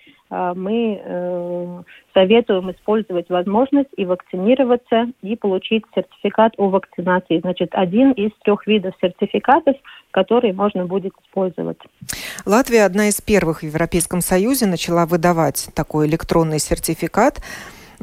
мы 0.55 1.85
советуем 2.15 2.71
использовать 2.71 3.29
возможность 3.29 3.91
и 3.97 4.07
вакцинироваться, 4.07 5.07
и 5.21 5.37
получить 5.37 5.85
сертификат 5.95 6.55
о 6.57 6.69
вакцинации. 6.71 7.41
Значит, 7.41 7.71
один 7.73 8.13
из 8.13 8.31
трех 8.43 8.67
видов 8.67 8.95
сертификатов, 9.01 9.77
которые 10.11 10.55
можно 10.55 10.87
будет 10.87 11.13
использовать. 11.27 11.79
Латвия 12.47 12.85
одна 12.85 13.09
из 13.09 13.21
первых 13.21 13.61
в 13.61 13.65
Европейском 13.65 14.23
Союзе 14.23 14.67
начала 14.67 15.05
выдавать 15.07 15.69
такой 15.75 16.07
электронный 16.07 16.59
сертификат. 16.59 17.43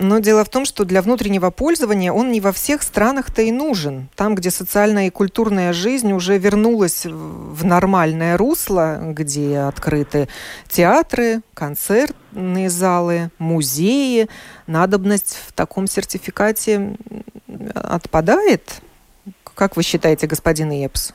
Но 0.01 0.20
дело 0.20 0.46
в 0.46 0.50
том, 0.50 0.63
что 0.63 0.86
для 0.86 1.01
внутреннего 1.01 1.51
пользования 1.51 2.13
он 2.13 2.32
не 2.32 2.39
во 2.39 2.53
всех 2.53 2.84
странах-то 2.84 3.41
и 3.41 3.51
нужен. 3.51 4.08
Там, 4.15 4.34
где 4.34 4.50
социальная 4.50 5.08
и 5.08 5.10
культурная 5.10 5.74
жизнь 5.74 6.13
уже 6.13 6.38
вернулась 6.38 7.06
в 7.06 7.65
нормальное 7.65 8.38
русло, 8.38 8.98
где 9.01 9.58
открыты 9.58 10.29
театры, 10.70 11.41
концертные 11.53 12.70
залы, 12.70 13.29
музеи, 13.39 14.29
надобность 14.67 15.38
в 15.45 15.52
таком 15.52 15.86
сертификате 15.86 16.95
отпадает? 17.76 18.82
Как 19.54 19.76
вы 19.76 19.84
считаете, 19.84 20.28
господин 20.28 20.71
Епс? 20.71 21.13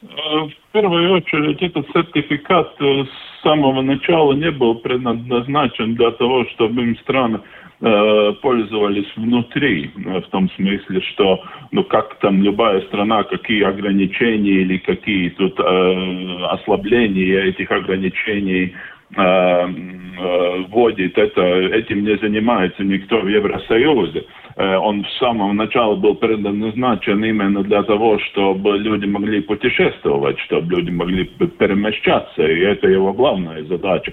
В 0.00 0.52
первую 0.72 1.12
очередь 1.12 1.60
этот 1.60 1.88
сертификат 1.88 2.76
с 2.78 3.33
самого 3.44 3.82
начала 3.82 4.32
не 4.32 4.50
был 4.50 4.76
предназначен 4.76 5.94
для 5.94 6.10
того, 6.12 6.44
чтобы 6.46 6.82
им 6.82 6.96
страны 6.96 7.40
э, 7.80 8.32
пользовались 8.42 9.06
внутри, 9.16 9.90
э, 9.94 10.20
в 10.20 10.26
том 10.30 10.50
смысле, 10.56 11.00
что, 11.12 11.44
ну, 11.70 11.84
как 11.84 12.18
там 12.18 12.42
любая 12.42 12.80
страна, 12.82 13.22
какие 13.22 13.62
ограничения 13.62 14.62
или 14.62 14.78
какие 14.78 15.28
тут 15.30 15.60
э, 15.60 16.44
ослабления 16.50 17.44
этих 17.44 17.70
ограничений 17.70 18.74
э, 19.16 19.22
э, 19.22 20.64
вводит, 20.68 21.18
это, 21.18 21.42
этим 21.42 22.04
не 22.04 22.16
занимается 22.16 22.82
никто 22.84 23.20
в 23.20 23.28
Евросоюзе. 23.28 24.24
Э, 24.56 24.76
он 24.76 25.04
с 25.04 25.18
самого 25.18 25.52
начала 25.52 25.96
был 25.96 26.14
предназначен 26.14 27.24
именно 27.24 27.62
для 27.62 27.82
того, 27.82 28.18
чтобы 28.18 28.78
люди 28.78 29.06
могли 29.06 29.40
путешествовать, 29.40 30.38
чтобы 30.40 30.76
люди 30.76 30.90
могли 30.90 31.24
перемещаться, 31.24 32.42
и 32.42 32.60
это 32.60 32.88
его 32.88 33.12
главная 33.12 33.64
задача. 33.64 34.12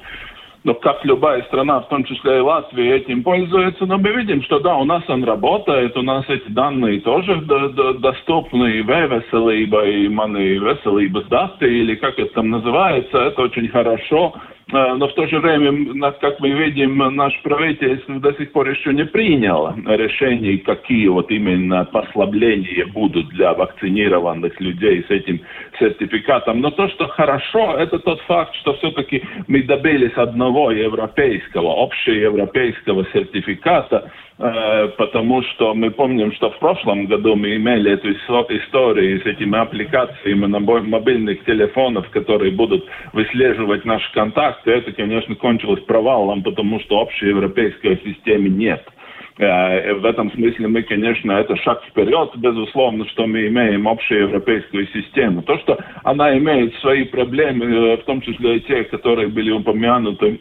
Но 0.63 0.75
как 0.75 1.03
любая 1.05 1.41
страна, 1.43 1.79
в 1.79 1.89
том 1.89 2.03
числе 2.03 2.37
и 2.37 2.41
Латвия, 2.41 2.97
этим 2.97 3.23
пользуется, 3.23 3.87
но 3.87 3.97
мы 3.97 4.11
видим, 4.11 4.43
что 4.43 4.59
да, 4.59 4.77
у 4.77 4.83
нас 4.83 5.03
он 5.07 5.23
работает, 5.23 5.97
у 5.97 6.03
нас 6.03 6.23
эти 6.29 6.49
данные 6.49 6.99
тоже 7.01 7.35
доступны, 7.99 8.77
и 8.77 8.83
веселība, 8.83 9.89
и 9.89 10.07
маны 10.07 10.59
веселības 10.59 11.27
даты, 11.29 11.65
или 11.65 11.95
как 11.95 12.19
это 12.19 12.31
там 12.35 12.51
называется, 12.51 13.17
это 13.17 13.41
очень 13.41 13.69
хорошо. 13.69 14.35
Но 14.67 15.07
в 15.07 15.13
то 15.13 15.27
же 15.27 15.39
время, 15.39 16.11
как 16.21 16.39
мы 16.39 16.49
видим, 16.51 16.97
наш 17.15 17.37
правительство 17.41 18.19
до 18.19 18.33
сих 18.33 18.51
пор 18.51 18.69
еще 18.69 18.93
не 18.93 19.05
приняло 19.05 19.75
решений, 19.85 20.57
какие 20.57 21.07
вот 21.07 21.29
именно 21.29 21.85
послабления 21.85 22.85
будут 22.85 23.27
для 23.29 23.53
вакцинированных 23.53 24.59
людей 24.61 25.03
с 25.07 25.11
этим 25.11 25.41
сертификатом. 25.79 26.61
Но 26.61 26.71
то, 26.71 26.87
что 26.89 27.07
хорошо, 27.07 27.75
это 27.77 27.99
тот 27.99 28.21
факт, 28.21 28.55
что 28.55 28.73
все-таки 28.75 29.23
мы 29.47 29.63
добились 29.63 30.13
одного 30.15 30.71
европейского, 30.71 31.83
общеевропейского 31.83 33.05
сертификата, 33.11 34.11
потому 34.97 35.43
что 35.43 35.73
мы 35.75 35.91
помним, 35.91 36.31
что 36.33 36.49
в 36.49 36.59
прошлом 36.59 37.05
году 37.05 37.35
мы 37.35 37.55
имели 37.55 37.91
эту 37.91 38.11
историю 38.11 39.21
с 39.21 39.25
этими 39.25 39.57
аппликациями 39.57 40.47
на 40.47 40.59
мобильных 40.59 41.43
телефонов, 41.45 42.09
которые 42.09 42.51
будут 42.51 42.85
выслеживать 43.13 43.85
наши 43.85 44.11
контакты. 44.13 44.71
Это, 44.71 44.91
конечно, 44.93 45.35
кончилось 45.35 45.83
провалом, 45.83 46.41
потому 46.43 46.79
что 46.79 46.99
общей 46.99 47.27
европейской 47.27 47.99
системы 48.03 48.49
нет. 48.49 48.83
Э, 49.37 49.93
в 49.93 50.05
этом 50.05 50.31
смысле 50.31 50.67
мы, 50.67 50.83
конечно, 50.83 51.31
это 51.31 51.55
шаг 51.57 51.83
вперед, 51.85 52.31
безусловно, 52.35 53.07
что 53.09 53.27
мы 53.27 53.47
имеем 53.47 53.87
общую 53.87 54.23
европейскую 54.23 54.87
систему. 54.87 55.41
То, 55.41 55.57
что 55.59 55.79
она 56.03 56.37
имеет 56.37 56.75
свои 56.75 57.05
проблемы, 57.05 57.65
э, 57.65 57.97
в 57.97 58.03
том 58.03 58.21
числе 58.21 58.57
и 58.57 58.59
те, 58.61 58.83
которые 58.85 59.29
были 59.29 59.51
упомянуты 59.51 60.37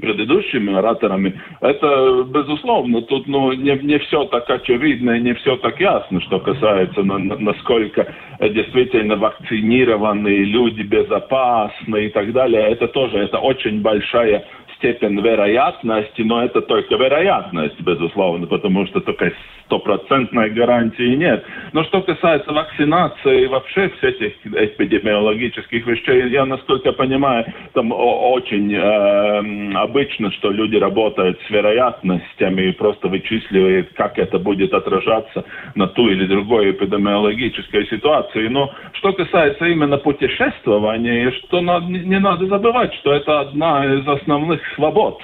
предыдущими 0.00 0.74
ораторами, 0.74 1.40
это 1.60 2.24
безусловно, 2.24 3.02
тут 3.02 3.26
ну, 3.26 3.52
не, 3.52 3.76
не 3.78 3.98
все 3.98 4.24
так 4.24 4.48
очевидно 4.48 5.12
и 5.12 5.20
не 5.20 5.34
все 5.34 5.56
так 5.56 5.78
ясно, 5.80 6.20
что 6.22 6.40
касается 6.40 7.02
на, 7.02 7.18
на, 7.18 7.36
насколько 7.38 8.14
действительно 8.40 9.16
вакцинированные 9.16 10.44
люди 10.44 10.82
безопасны 10.82 12.06
и 12.06 12.08
так 12.08 12.32
далее. 12.32 12.70
Это 12.70 12.88
тоже 12.88 13.18
это 13.18 13.38
очень 13.38 13.82
большая 13.82 14.44
степень 14.82 15.20
вероятности, 15.20 16.22
но 16.22 16.44
это 16.44 16.60
только 16.60 16.96
вероятность, 16.96 17.80
безусловно, 17.80 18.46
потому 18.48 18.84
что 18.86 19.00
только 19.00 19.32
стопроцентной 19.66 20.50
гарантии 20.50 21.14
нет. 21.14 21.44
Но 21.72 21.84
что 21.84 22.02
касается 22.02 22.52
вакцинации 22.52 23.44
и 23.44 23.46
вообще 23.46 23.88
всех 23.90 24.14
этих 24.20 24.34
эпидемиологических 24.44 25.86
вещей, 25.86 26.28
я, 26.30 26.44
насколько 26.44 26.92
понимаю, 26.92 27.46
там 27.72 27.92
очень 27.92 28.74
э, 28.74 29.74
обычно, 29.76 30.30
что 30.32 30.50
люди 30.50 30.76
работают 30.76 31.38
с 31.46 31.50
вероятностями 31.50 32.62
и 32.62 32.72
просто 32.72 33.08
вычисливают, 33.08 33.92
как 33.94 34.18
это 34.18 34.38
будет 34.38 34.74
отражаться 34.74 35.44
на 35.74 35.86
ту 35.86 36.08
или 36.08 36.26
другой 36.26 36.72
эпидемиологической 36.72 37.86
ситуации. 37.86 38.48
Но 38.48 38.70
что 38.94 39.12
касается 39.12 39.66
именно 39.66 39.98
путешествования, 39.98 41.30
что 41.32 41.60
надо, 41.60 41.86
не 41.86 42.18
надо 42.18 42.46
забывать, 42.46 42.92
что 42.94 43.12
это 43.12 43.40
одна 43.40 43.84
из 43.84 44.06
основных 44.06 44.60
свобод 44.74 45.20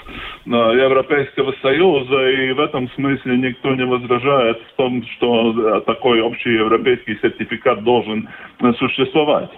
э, 0.47 0.51
Европейского 0.51 1.55
Союза, 1.63 2.29
и 2.31 2.53
в 2.53 2.61
этом 2.61 2.91
смысле 2.91 3.37
никто 3.39 3.75
не 3.75 3.85
возражает 3.85 4.59
в 4.59 4.77
том, 4.77 5.05
что 5.17 5.53
э, 5.53 5.81
такой 5.83 6.21
общий 6.21 6.51
европейский 6.51 7.19
сертификат 7.21 7.85
должен 7.85 8.29
э, 8.61 8.73
существовать. 8.79 9.51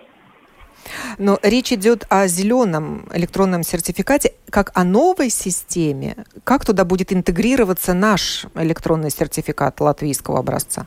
Но 1.18 1.38
речь 1.42 1.72
идет 1.72 2.06
о 2.08 2.26
зеленом 2.26 3.06
электронном 3.12 3.62
сертификате, 3.62 4.32
как 4.48 4.72
о 4.74 4.84
новой 4.84 5.28
системе. 5.30 6.16
Как 6.44 6.64
туда 6.64 6.84
будет 6.84 7.12
интегрироваться 7.12 7.94
наш 7.94 8.46
электронный 8.54 9.10
сертификат 9.10 9.80
латвийского 9.80 10.38
образца? 10.38 10.86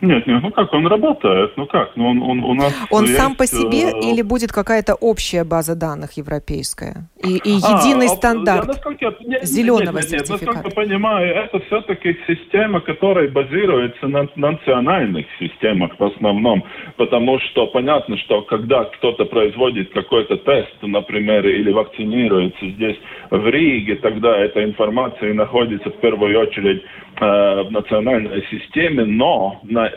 Нет, 0.00 0.26
нет, 0.26 0.42
ну 0.42 0.50
как, 0.50 0.72
он 0.72 0.86
работает, 0.86 1.56
ну 1.56 1.66
как, 1.66 1.94
ну 1.94 2.08
он, 2.08 2.22
он 2.22 2.42
у 2.42 2.54
нас 2.54 2.74
Он 2.90 3.04
есть, 3.04 3.18
сам 3.18 3.34
по 3.34 3.46
себе 3.46 3.90
э... 3.90 4.00
или 4.00 4.22
будет 4.22 4.50
какая-то 4.50 4.94
общая 4.94 5.44
база 5.44 5.76
данных 5.76 6.12
европейская? 6.16 7.08
И, 7.22 7.36
и 7.36 7.58
а, 7.62 7.78
единый 7.78 8.06
а, 8.06 8.08
стандарт 8.08 8.66
я, 8.66 8.72
насколько, 8.72 9.14
нет, 9.24 9.44
зеленого 9.44 9.98
нет, 9.98 10.10
нет, 10.10 10.12
нет, 10.12 10.26
сертификата? 10.26 10.52
Насколько 10.54 10.80
я 10.80 10.86
понимаю, 10.86 11.34
это 11.34 11.60
все-таки 11.66 12.16
система, 12.26 12.80
которая 12.80 13.28
базируется 13.28 14.08
на 14.08 14.26
национальных 14.36 15.26
системах 15.38 15.92
в 15.98 16.04
основном, 16.04 16.64
потому 16.96 17.38
что 17.40 17.66
понятно, 17.66 18.16
что 18.18 18.40
когда 18.42 18.84
кто-то 18.84 19.26
производит 19.26 19.92
какой-то 19.92 20.38
тест, 20.38 20.76
например, 20.80 21.46
или 21.46 21.70
вакцинируется 21.72 22.66
здесь 22.70 22.96
в 23.30 23.46
Риге, 23.46 23.96
тогда 23.96 24.34
эта 24.38 24.64
информация 24.64 25.34
находится 25.34 25.90
в 25.90 26.00
первую 26.00 26.38
очередь 26.40 26.82
э, 27.20 27.62
в 27.64 27.70
национальной 27.70 28.46
системе, 28.50 29.04
но 29.04 29.60
на 29.64 29.89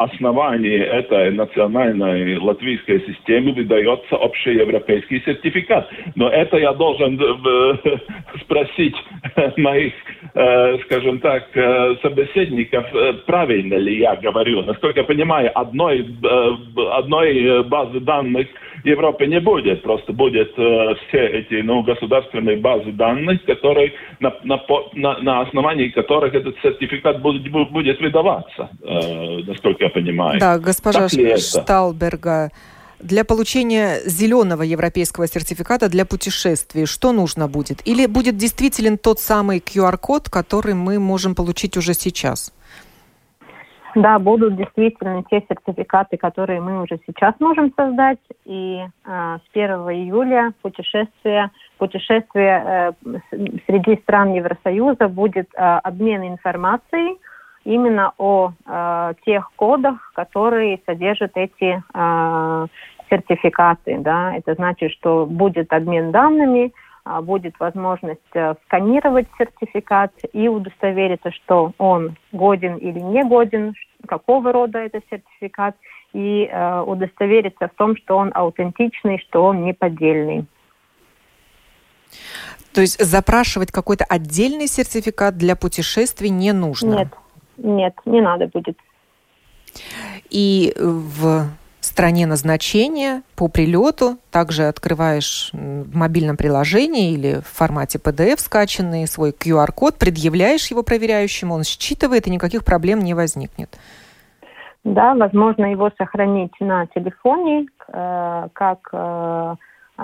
основании 0.00 0.78
этой 0.78 1.30
национальной 1.30 2.38
латвийской 2.38 3.00
системы 3.06 3.52
выдается 3.52 4.16
общеевропейский 4.16 5.22
сертификат. 5.26 5.90
Но 6.14 6.30
это 6.30 6.56
я 6.56 6.72
должен 6.72 7.20
э, 7.20 7.98
спросить 8.40 8.96
моих, 9.58 9.92
э, 10.34 10.78
скажем 10.84 11.20
так, 11.20 11.48
э, 11.54 11.96
собеседников, 12.00 12.86
правильно 13.26 13.74
ли 13.74 13.98
я 13.98 14.16
говорю. 14.16 14.62
Насколько 14.62 15.00
я 15.00 15.04
понимаю, 15.04 15.50
одной, 15.54 16.06
одной 16.92 17.62
базы 17.64 18.00
данных 18.00 18.48
Европы 18.84 19.26
не 19.26 19.40
будет. 19.40 19.82
Просто 19.82 20.12
будет 20.12 20.52
все 20.52 21.26
эти 21.26 21.62
ну, 21.62 21.82
государственные 21.82 22.56
базы 22.56 22.92
данных, 22.92 23.44
которые, 23.44 23.92
на, 24.20 24.34
на, 24.44 24.60
на, 24.94 25.18
на 25.18 25.40
основании 25.42 25.88
которых 25.88 26.34
этот 26.34 26.56
сертификат 26.62 27.20
будет, 27.20 27.50
будет 27.50 28.00
выдаваться, 28.00 28.70
насколько 29.46 29.84
я 29.84 29.90
понимаю. 29.90 30.40
Да, 30.40 30.58
госпожа 30.58 31.08
Шталберга, 31.08 32.50
для 33.00 33.24
получения 33.24 34.00
зеленого 34.04 34.62
европейского 34.62 35.26
сертификата 35.26 35.88
для 35.88 36.04
путешествий 36.04 36.84
что 36.86 37.12
нужно 37.12 37.48
будет? 37.48 37.86
Или 37.86 38.06
будет 38.06 38.36
действителен 38.36 38.98
тот 38.98 39.20
самый 39.20 39.58
QR-код, 39.58 40.28
который 40.28 40.74
мы 40.74 40.98
можем 40.98 41.34
получить 41.34 41.76
уже 41.76 41.94
сейчас? 41.94 42.52
Да, 43.94 44.18
будут 44.18 44.56
действительно 44.56 45.24
те 45.30 45.42
сертификаты, 45.48 46.16
которые 46.16 46.60
мы 46.60 46.82
уже 46.82 46.98
сейчас 47.06 47.34
можем 47.40 47.72
создать. 47.76 48.18
И 48.44 48.78
э, 48.78 48.86
с 49.04 49.50
1 49.52 49.70
июля 49.90 50.52
путешествие, 50.62 51.50
путешествие 51.78 52.94
э, 53.02 53.18
среди 53.66 53.96
стран 54.02 54.34
Евросоюза 54.34 55.08
будет 55.08 55.48
э, 55.54 55.58
обмен 55.60 56.22
информацией 56.22 57.18
именно 57.64 58.12
о 58.16 58.52
э, 58.66 59.14
тех 59.26 59.50
кодах, 59.56 60.12
которые 60.14 60.80
содержат 60.86 61.32
эти 61.34 61.82
э, 61.92 62.66
сертификаты. 63.10 63.98
Да? 63.98 64.36
Это 64.36 64.54
значит, 64.54 64.92
что 64.92 65.26
будет 65.26 65.72
обмен 65.72 66.12
данными, 66.12 66.72
будет 67.22 67.58
возможность 67.58 68.20
э, 68.34 68.54
сканировать 68.66 69.26
сертификат 69.38 70.12
и 70.32 70.48
удостовериться, 70.48 71.30
что 71.32 71.72
он 71.78 72.16
годен 72.32 72.76
или 72.76 72.98
не 72.98 73.24
годен, 73.24 73.74
какого 74.06 74.52
рода 74.52 74.78
это 74.78 75.00
сертификат, 75.10 75.76
и 76.12 76.44
э, 76.50 76.80
удостовериться 76.80 77.68
в 77.68 77.74
том, 77.74 77.96
что 77.96 78.16
он 78.16 78.30
аутентичный, 78.34 79.18
что 79.18 79.44
он 79.44 79.64
не 79.64 79.72
поддельный. 79.72 80.46
То 82.72 82.80
есть 82.80 83.02
запрашивать 83.02 83.72
какой-то 83.72 84.04
отдельный 84.04 84.66
сертификат 84.66 85.36
для 85.36 85.56
путешествий 85.56 86.30
не 86.30 86.52
нужно? 86.52 86.94
Нет, 86.94 87.08
нет, 87.56 87.94
не 88.04 88.20
надо 88.20 88.46
будет. 88.46 88.76
И 90.30 90.72
в 90.76 91.48
стране 91.80 92.26
назначения 92.26 93.22
по 93.36 93.48
прилету 93.48 94.18
также 94.30 94.64
открываешь 94.64 95.50
в 95.52 95.96
мобильном 95.96 96.36
приложении 96.36 97.12
или 97.12 97.40
в 97.40 97.46
формате 97.46 97.98
PDF 97.98 98.38
скачанный 98.38 99.06
свой 99.06 99.30
QR-код, 99.30 99.96
предъявляешь 99.96 100.70
его 100.70 100.82
проверяющему, 100.82 101.54
он 101.54 101.64
считывает, 101.64 102.26
и 102.26 102.30
никаких 102.30 102.64
проблем 102.64 103.00
не 103.00 103.14
возникнет. 103.14 103.78
Да, 104.84 105.14
возможно 105.14 105.66
его 105.66 105.90
сохранить 105.98 106.58
на 106.60 106.86
телефоне, 106.86 107.66
э, 107.88 108.48
как 108.52 108.78
э, 108.92 109.54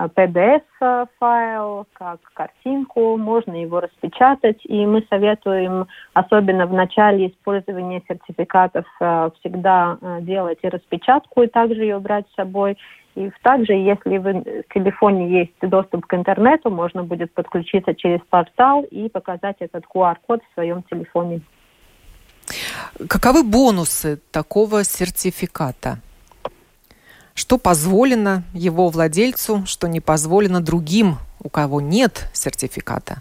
PDF-файл, 0.05 1.87
как 1.95 2.21
картинку, 2.35 3.17
можно 3.17 3.55
его 3.55 3.81
распечатать, 3.81 4.61
и 4.65 4.85
мы 4.85 5.07
советуем, 5.09 5.87
особенно 6.13 6.67
в 6.67 6.73
начале 6.73 7.29
использования 7.29 8.03
сертификатов, 8.07 8.85
э, 9.01 9.31
всегда 9.41 9.97
э, 10.01 10.19
делать 10.21 10.59
и 10.63 10.69
распечатку, 10.69 11.43
и 11.43 11.47
также 11.47 11.83
ее 11.83 11.99
брать 11.99 12.27
с 12.31 12.35
собой. 12.35 12.77
И 13.15 13.31
также, 13.43 13.73
если 13.73 14.19
в 14.19 14.43
телефоне 14.75 15.41
есть 15.41 15.59
доступ 15.63 16.05
к 16.05 16.13
интернету, 16.13 16.71
можно 16.71 17.03
будет 17.03 17.33
подключиться 17.33 17.95
через 17.95 18.21
портал 18.29 18.83
и 18.83 19.09
показать 19.09 19.57
этот 19.61 19.85
QR-код 19.85 20.43
в 20.43 20.55
своем 20.55 20.83
телефоне. 20.83 21.41
Каковы 23.09 23.43
бонусы 23.43 24.21
такого 24.31 24.85
сертификата? 24.85 25.99
Что 27.37 27.59
позволено 27.59 28.45
его 28.55 28.89
владельцу, 28.89 29.67
что 29.67 29.89
не 29.89 30.01
позволено 30.01 30.63
другим, 30.63 31.17
у 31.45 31.51
кого 31.51 31.83
нет 31.83 32.31
сертификата? 32.33 33.17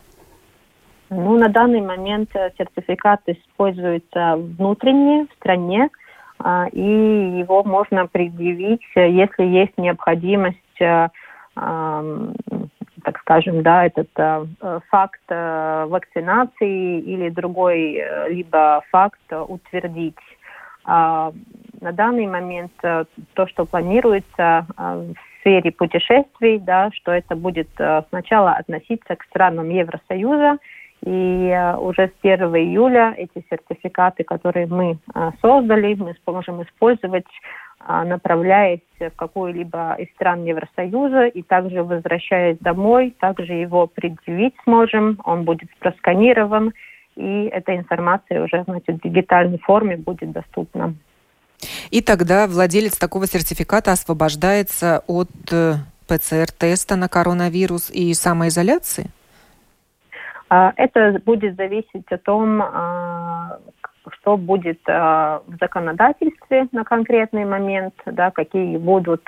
Ну, 1.10 1.38
на 1.38 1.50
данный 1.50 1.82
момент 1.82 2.30
э, 2.34 2.50
сертификат 2.58 3.20
используется 3.28 4.38
внутренне, 4.38 5.28
в 5.30 5.36
стране, 5.36 5.90
а, 6.40 6.68
и 6.72 6.80
его 6.82 7.64
можно 7.66 8.08
предъявить, 8.08 8.82
э, 8.96 9.10
если 9.12 9.44
есть 9.44 9.78
необходимость, 9.78 10.80
э, 10.80 11.10
так 13.04 13.20
скажем, 13.20 13.64
да, 13.64 13.86
этот 13.86 14.10
факт 14.90 15.22
вакцинации 15.30 17.00
или 17.02 17.30
другой 17.30 18.04
либо 18.30 18.82
факт 18.92 19.22
утвердить. 19.32 20.18
На 21.82 21.92
данный 21.92 22.28
момент 22.28 22.72
э, 22.84 23.06
то, 23.34 23.48
что 23.48 23.66
планируется 23.66 24.66
э, 24.78 25.14
в 25.14 25.40
сфере 25.40 25.72
путешествий, 25.72 26.60
да, 26.60 26.90
что 26.94 27.12
это 27.12 27.36
будет 27.36 27.70
э, 27.80 28.04
сначала 28.10 28.52
относиться 28.54 29.16
к 29.16 29.24
странам 29.24 29.70
Евросоюза, 29.70 30.58
и 31.06 31.74
уже 31.80 32.08
с 32.08 32.14
1 32.24 32.40
июля 32.56 33.14
эти 33.16 33.46
сертификаты, 33.48 34.24
которые 34.24 34.66
мы 34.66 34.98
создали, 35.40 35.94
мы 35.94 36.16
сможем 36.24 36.64
использовать, 36.64 37.28
направляясь 37.88 38.80
в 39.00 39.12
какую-либо 39.12 39.98
из 40.00 40.10
стран 40.16 40.46
Евросоюза, 40.46 41.28
и 41.28 41.44
также 41.44 41.84
возвращаясь 41.84 42.58
домой, 42.58 43.14
также 43.20 43.54
его 43.54 43.86
предъявить 43.86 44.56
сможем, 44.64 45.20
он 45.26 45.44
будет 45.44 45.70
просканирован, 45.78 46.74
и 47.16 47.50
эта 47.52 47.76
информация 47.76 48.44
уже 48.44 48.64
значит, 48.64 48.96
в 48.96 49.02
дигитальной 49.02 49.60
форме 49.60 49.98
будет 49.98 50.32
доступна. 50.32 50.96
И 51.92 52.02
тогда 52.02 52.48
владелец 52.48 52.98
такого 52.98 53.28
сертификата 53.28 53.92
освобождается 53.92 55.04
от 55.08 55.30
э, 55.52 55.76
ПЦР-теста 56.08 56.96
на 56.96 57.08
коронавирус 57.08 57.90
и 57.90 58.14
самоизоляции? 58.14 59.10
А, 60.50 60.74
это 60.76 61.20
будет 61.26 61.56
зависеть 61.56 62.06
от 62.10 62.24
том, 62.24 62.62
а, 62.62 63.58
что 64.12 64.38
будет 64.38 64.80
а, 64.88 65.42
в 65.48 65.58
законодательстве 65.60 66.68
на 66.72 66.84
конкретный 66.84 67.46
момент, 67.46 67.96
да, 68.06 68.32
какие 68.32 68.78
будут 68.78 69.28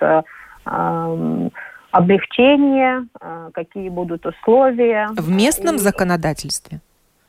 облегчения, 1.91 3.07
какие 3.53 3.87
будут 3.87 4.25
условия. 4.25 5.07
В 5.15 5.29
местном 5.31 5.77
законодательстве? 5.77 6.81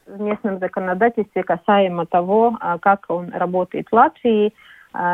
в 0.06 0.20
местном 0.20 0.58
законодательстве 0.58 1.42
касаемо 1.44 2.06
того, 2.06 2.58
как 2.80 3.04
он 3.08 3.30
работает 3.30 3.88
в 3.90 3.94
Латвии, 3.94 4.54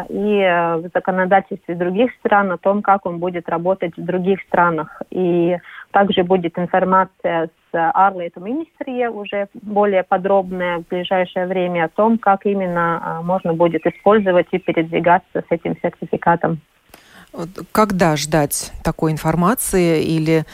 и 0.09 0.41
э, 0.41 0.77
в 0.77 0.91
законодательстве 0.95 1.75
других 1.75 2.11
стран 2.21 2.53
о 2.53 2.59
том, 2.59 2.83
как 2.83 3.05
он 3.05 3.19
будет 3.19 3.49
работать 3.49 3.97
в 3.97 4.05
других 4.05 4.41
странах. 4.49 5.03
И 5.11 5.59
также 5.91 6.25
будет 6.25 6.59
информация 6.59 7.51
с 7.71 7.91
Арлету 7.93 8.41
Министрия 8.41 9.11
уже 9.11 9.49
более 9.53 10.03
подробная 10.03 10.79
в 10.79 10.89
ближайшее 10.89 11.47
время 11.47 11.85
о 11.85 11.89
том, 11.89 12.19
как 12.19 12.47
именно 12.47 13.01
а, 13.03 13.23
можно 13.23 13.53
будет 13.53 13.85
использовать 13.87 14.47
и 14.53 14.59
передвигаться 14.59 15.41
с 15.41 15.47
этим 15.51 15.77
сертификатом. 15.83 16.61
Когда 17.73 18.17
ждать 18.17 18.73
такой 18.83 19.13
информации 19.13 20.03
или 20.03 20.45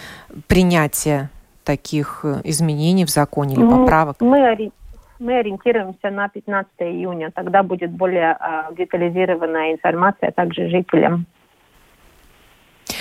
принятия 0.49 1.31
таких 1.63 2.21
э, 2.25 2.41
изменений 2.45 3.05
в 3.05 3.11
законе 3.11 3.55
или 3.55 3.63
ну, 3.63 3.79
поправок? 3.79 4.17
Мы, 4.21 4.73
мы 5.21 5.39
ориентируемся 5.39 6.11
на 6.11 6.29
15 6.29 6.71
июня. 6.81 7.31
Тогда 7.31 7.63
будет 7.63 7.91
более 7.91 8.37
э, 8.41 8.75
детализированная 8.75 9.73
информация, 9.73 10.33
также 10.33 10.69
жителям. 10.69 11.27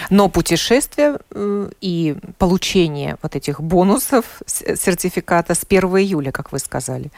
Но 0.10 0.29
путешествие 0.29 1.17
э, 1.34 1.69
и 1.82 2.15
получение 2.38 3.15
вот 3.23 3.36
этих 3.36 3.62
бонусов 3.62 4.41
сертификата 4.45 5.53
с 5.53 5.63
1 5.63 5.82
июля, 5.97 6.32
как 6.32 6.51
вы 6.51 6.60
сказали. 6.60 7.10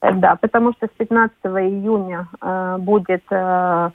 Да, 0.00 0.36
потому 0.36 0.72
что 0.72 0.86
с 0.86 0.90
15 0.98 1.36
июня 1.44 2.28
э, 2.40 2.76
будет 2.78 3.22
э, 3.30 3.90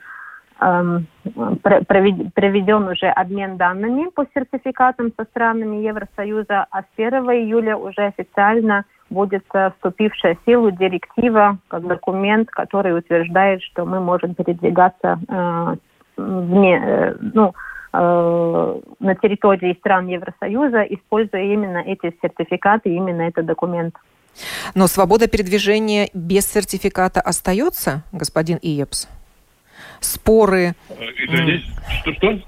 проведен 2.33 2.87
уже 2.87 3.07
обмен 3.07 3.57
данными 3.57 4.09
по 4.13 4.27
сертификатам 4.33 5.11
со 5.17 5.25
странами 5.25 5.77
Евросоюза, 5.77 6.67
а 6.69 6.83
с 6.83 6.85
1 6.97 7.13
июля 7.31 7.75
уже 7.75 8.05
официально 8.05 8.85
будет 9.09 9.43
вступившая 9.75 10.35
в 10.35 10.45
силу 10.45 10.71
директива 10.71 11.57
как 11.67 11.87
документ, 11.87 12.49
который 12.51 12.97
утверждает, 12.97 13.63
что 13.63 13.85
мы 13.85 13.99
можем 13.99 14.35
передвигаться 14.35 15.19
э, 15.27 15.75
вне, 16.17 16.81
э, 16.85 17.15
ну, 17.19 17.53
э, 17.93 18.79
на 18.99 19.15
территории 19.15 19.75
стран 19.79 20.07
Евросоюза, 20.07 20.83
используя 20.83 21.41
именно 21.41 21.79
эти 21.79 22.15
сертификаты, 22.21 22.89
именно 22.93 23.23
этот 23.23 23.47
документ. 23.47 23.95
Но 24.75 24.87
свобода 24.87 25.27
передвижения 25.27 26.09
без 26.13 26.45
сертификата 26.45 27.19
остается, 27.19 28.03
господин 28.13 28.59
Иепс? 28.61 29.09
Споры... 29.99 30.75
Извините, 30.89 31.65
что-что? 32.01 32.41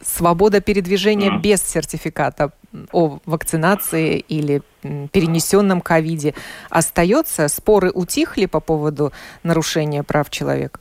Свобода 0.00 0.60
передвижения 0.60 1.30
а. 1.30 1.38
без 1.38 1.62
сертификата 1.62 2.52
о 2.90 3.18
вакцинации 3.24 4.18
или 4.18 4.62
перенесенном 4.82 5.80
ковиде 5.80 6.34
остается? 6.70 7.48
Споры 7.48 7.90
утихли 7.90 8.46
по 8.46 8.60
поводу 8.60 9.12
нарушения 9.42 10.02
прав 10.02 10.28
человека? 10.30 10.80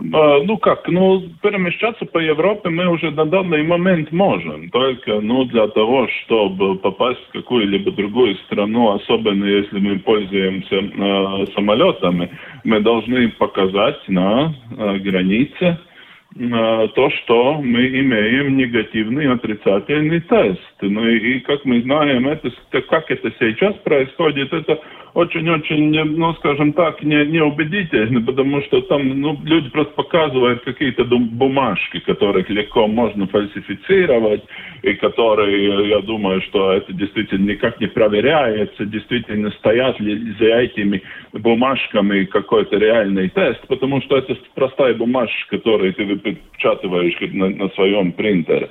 Ну 0.00 0.56
как, 0.56 0.88
ну 0.88 1.20
перемещаться 1.42 2.06
по 2.06 2.18
Европе 2.18 2.70
мы 2.70 2.88
уже 2.88 3.10
на 3.10 3.26
данный 3.26 3.62
момент 3.62 4.10
можем, 4.10 4.70
только 4.70 5.20
ну 5.20 5.44
для 5.44 5.68
того, 5.68 6.08
чтобы 6.08 6.78
попасть 6.78 7.20
в 7.28 7.32
какую-либо 7.32 7.92
другую 7.92 8.36
страну, 8.46 8.92
особенно 8.92 9.44
если 9.44 9.78
мы 9.78 9.98
пользуемся 9.98 10.76
э, 10.76 11.46
самолетами, 11.54 12.30
мы 12.64 12.80
должны 12.80 13.28
показать 13.32 14.08
на 14.08 14.54
э, 14.78 14.96
границе 14.98 15.60
э, 15.60 15.76
то, 16.34 17.10
что 17.10 17.60
мы 17.60 17.86
имеем 17.88 18.56
негативный 18.56 19.30
отрицательный 19.30 20.20
тест. 20.20 20.60
Ну 20.80 21.06
и, 21.06 21.36
и 21.36 21.40
как 21.40 21.64
мы 21.64 21.82
знаем, 21.82 22.26
это, 22.26 22.50
как 22.88 23.10
это 23.10 23.32
сейчас 23.38 23.74
происходит, 23.84 24.52
это 24.52 24.80
очень-очень, 25.14 25.90
ну, 26.16 26.32
скажем 26.34 26.72
так, 26.72 27.02
не, 27.02 27.26
неубедительно, 27.26 28.22
потому 28.22 28.62
что 28.62 28.80
там 28.82 29.20
ну, 29.20 29.38
люди 29.44 29.68
просто 29.70 29.92
показывают 29.92 30.64
какие-то 30.64 31.04
бумажки, 31.04 32.00
которых 32.00 32.48
легко 32.48 32.86
можно 32.86 33.26
фальсифицировать, 33.26 34.42
и 34.82 34.94
которые, 34.94 35.90
я 35.90 36.00
думаю, 36.00 36.40
что 36.42 36.72
это 36.72 36.92
действительно 36.94 37.50
никак 37.50 37.78
не 37.78 37.88
проверяется, 37.88 38.86
действительно 38.86 39.50
стоят 39.50 40.00
ли 40.00 40.34
за 40.38 40.46
этими 40.46 41.02
бумажками 41.32 42.24
какой-то 42.24 42.78
реальный 42.78 43.28
тест, 43.28 43.60
потому 43.68 44.00
что 44.02 44.16
это 44.16 44.36
простая 44.54 44.94
бумажка, 44.94 45.58
которую 45.58 45.92
ты 45.92 46.04
выпечатываешь 46.24 47.16
на, 47.32 47.48
на 47.50 47.68
своем 47.70 48.12
принтере. 48.12 48.68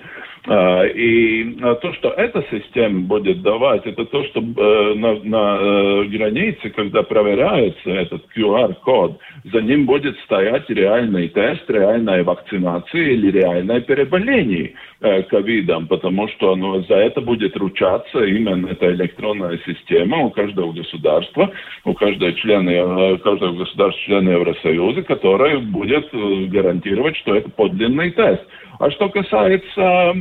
А, 0.48 0.86
и 0.86 1.54
то, 1.82 1.94
что 1.94 2.10
эта 2.10 2.44
система 2.50 3.02
будет 3.02 3.44
давать, 3.44 3.86
это 3.86 4.06
то, 4.06 4.24
что 4.24 4.40
э, 4.40 4.94
на, 4.96 5.20
на 5.24 5.58
э, 5.60 6.04
границе, 6.06 6.72
когда 6.72 7.04
проверяется 7.04 7.92
этот 7.92 8.24
QR-код, 8.36 9.20
за 9.52 9.62
ним 9.62 9.86
будет 9.86 10.18
стоять 10.22 10.68
реальный 10.70 11.28
тест, 11.28 11.70
реальная 11.70 12.24
вакцинация 12.24 13.02
или 13.02 13.30
реальное 13.30 13.82
переболение 13.82 14.74
э, 15.02 15.22
ковидом, 15.24 15.86
потому 15.86 16.28
что 16.30 16.56
ну, 16.56 16.82
за 16.86 16.96
это 16.96 17.22
будет 17.22 17.56
ручаться 17.56 18.24
именно 18.24 18.70
эта 18.70 18.92
электронная 18.92 19.60
система 19.64 20.18
у 20.24 20.32
каждого 20.32 20.72
государства, 20.74 21.52
у 21.86 21.94
каждого 21.94 22.34
члена, 22.34 23.20
каждого 23.20 23.58
государства 23.58 24.04
члена 24.06 24.30
Евросоюза, 24.30 25.04
которая 25.04 25.60
будет 25.60 26.10
гарантировать, 26.50 27.16
что 27.18 27.36
это 27.36 27.50
подлинный 27.52 28.10
тест. 28.10 28.42
А 28.80 28.90
что 28.92 29.10
касается, 29.10 29.82
э, 29.82 30.14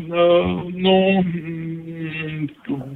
ну, 0.75 1.25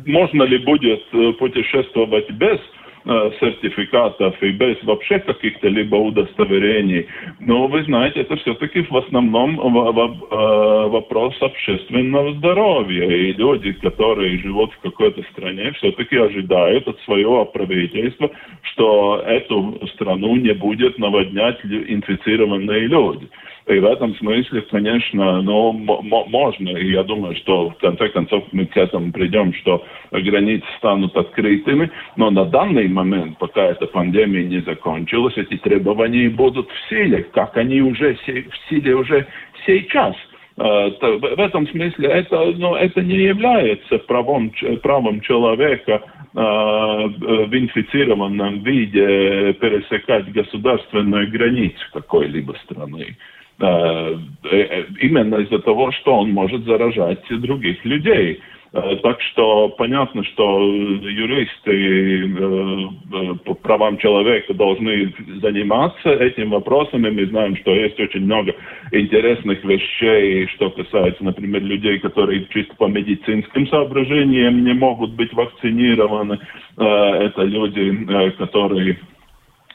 можно 0.07 0.43
ли 0.43 0.59
будет 0.59 1.03
э, 1.13 1.33
путешествовать 1.39 2.31
без 2.33 2.59
э, 3.07 3.31
сертификатов 3.41 4.43
и 4.43 4.51
без 4.51 4.83
вообще 4.83 5.21
каких-то 5.21 5.69
либо 5.69 5.97
удостоверений. 5.97 7.07
Но 7.41 7.67
вы 7.69 7.83
знаете, 7.85 8.21
это 8.21 8.37
все-таки 8.37 8.83
в 8.83 8.97
основном 8.97 9.57
вопрос 9.57 11.35
общественного 11.41 12.35
здоровья. 12.35 13.09
И 13.09 13.33
люди, 13.33 13.73
которые 13.73 14.39
живут 14.39 14.73
в 14.73 14.81
какой-то 14.81 15.23
стране, 15.33 15.73
все-таки 15.73 16.17
ожидают 16.17 16.89
от 16.89 16.99
своего 17.01 17.45
правительства, 17.45 18.31
что 18.63 19.23
эту 19.27 19.81
страну 19.95 20.37
не 20.37 20.53
будет 20.53 20.99
наводнять 20.99 21.59
инфицированные 21.65 22.87
люди. 22.89 23.29
И 23.67 23.79
в 23.79 23.85
этом 23.87 24.15
смысле, 24.17 24.61
конечно, 24.71 25.41
ну, 25.41 25.73
можно, 25.73 26.69
и 26.69 26.91
я 26.91 27.03
думаю, 27.03 27.35
что 27.37 27.71
в 27.71 27.77
конце 27.79 28.11
концов 28.11 28.45
мы 28.53 28.67
к 28.67 28.77
этому 28.77 29.11
придем, 29.11 29.55
что 29.55 29.83
границы 30.11 30.67
станут 30.77 31.17
открытыми, 31.17 31.91
но 32.17 32.31
на 32.31 32.45
данный 32.45 32.89
момент, 32.89 33.39
пока 33.39 33.63
эта 33.63 33.87
пандемия 33.87 34.45
не 34.45 34.61
закончилась, 34.61 35.39
эти 35.39 35.57
требования 35.57 36.29
будут 36.29 36.69
в 36.69 36.89
силе, 36.91 37.25
как 37.33 37.57
они 37.57 37.81
уже 37.81 38.17
в 38.17 38.69
силе 38.69 38.97
уже 38.97 39.27
сейчас. 39.65 40.15
А, 40.57 40.91
в 40.91 41.41
этом 41.41 41.67
смысле 41.69 42.09
это, 42.09 42.53
ну, 42.57 42.75
это 42.77 43.01
не 43.01 43.17
является 43.17 43.99
правом, 43.99 44.53
правом 44.83 45.21
человека 45.23 46.03
а, 46.35 47.07
в 47.07 47.57
инфицированном 47.57 48.63
виде 48.63 49.55
пересекать 49.55 50.31
государственную 50.33 51.31
границу 51.31 51.83
какой-либо 51.93 52.55
страны. 52.65 53.17
Э, 53.61 54.17
э, 54.51 54.85
именно 55.01 55.37
из-за 55.37 55.61
того, 55.61 55.93
что 55.93 56.17
он 56.17 56.33
может 56.33 56.65
заражать 56.65 57.23
других 57.31 57.85
людей. 57.85 58.41
Э, 58.73 58.97
так 58.97 59.21
что 59.23 59.69
понятно, 59.69 60.25
что 60.25 60.61
юристы 60.61 62.33
по 63.45 63.55
правам 63.55 63.97
человека 63.99 64.55
должны 64.55 65.15
заниматься 65.41 66.15
этим 66.15 66.51
вопросом, 66.51 67.07
и 67.07 67.11
мы 67.13 67.27
знаем, 67.27 67.57
что 67.59 67.73
есть 67.73 68.01
очень 68.01 68.25
много 68.25 68.57
интересных 68.91 69.63
вещей, 69.63 70.49
что 70.49 70.71
касается, 70.71 71.23
например, 71.23 71.63
людей, 71.63 72.01
которые 72.01 72.47
чисто 72.53 72.75
по 72.75 72.89
медицинским 72.89 73.69
соображениям 73.69 74.65
не 74.65 74.75
могут 74.75 75.13
быть 75.13 75.33
вакцинированы. 75.33 76.41
Это 76.77 77.43
люди, 77.43 78.33
которые 78.37 78.99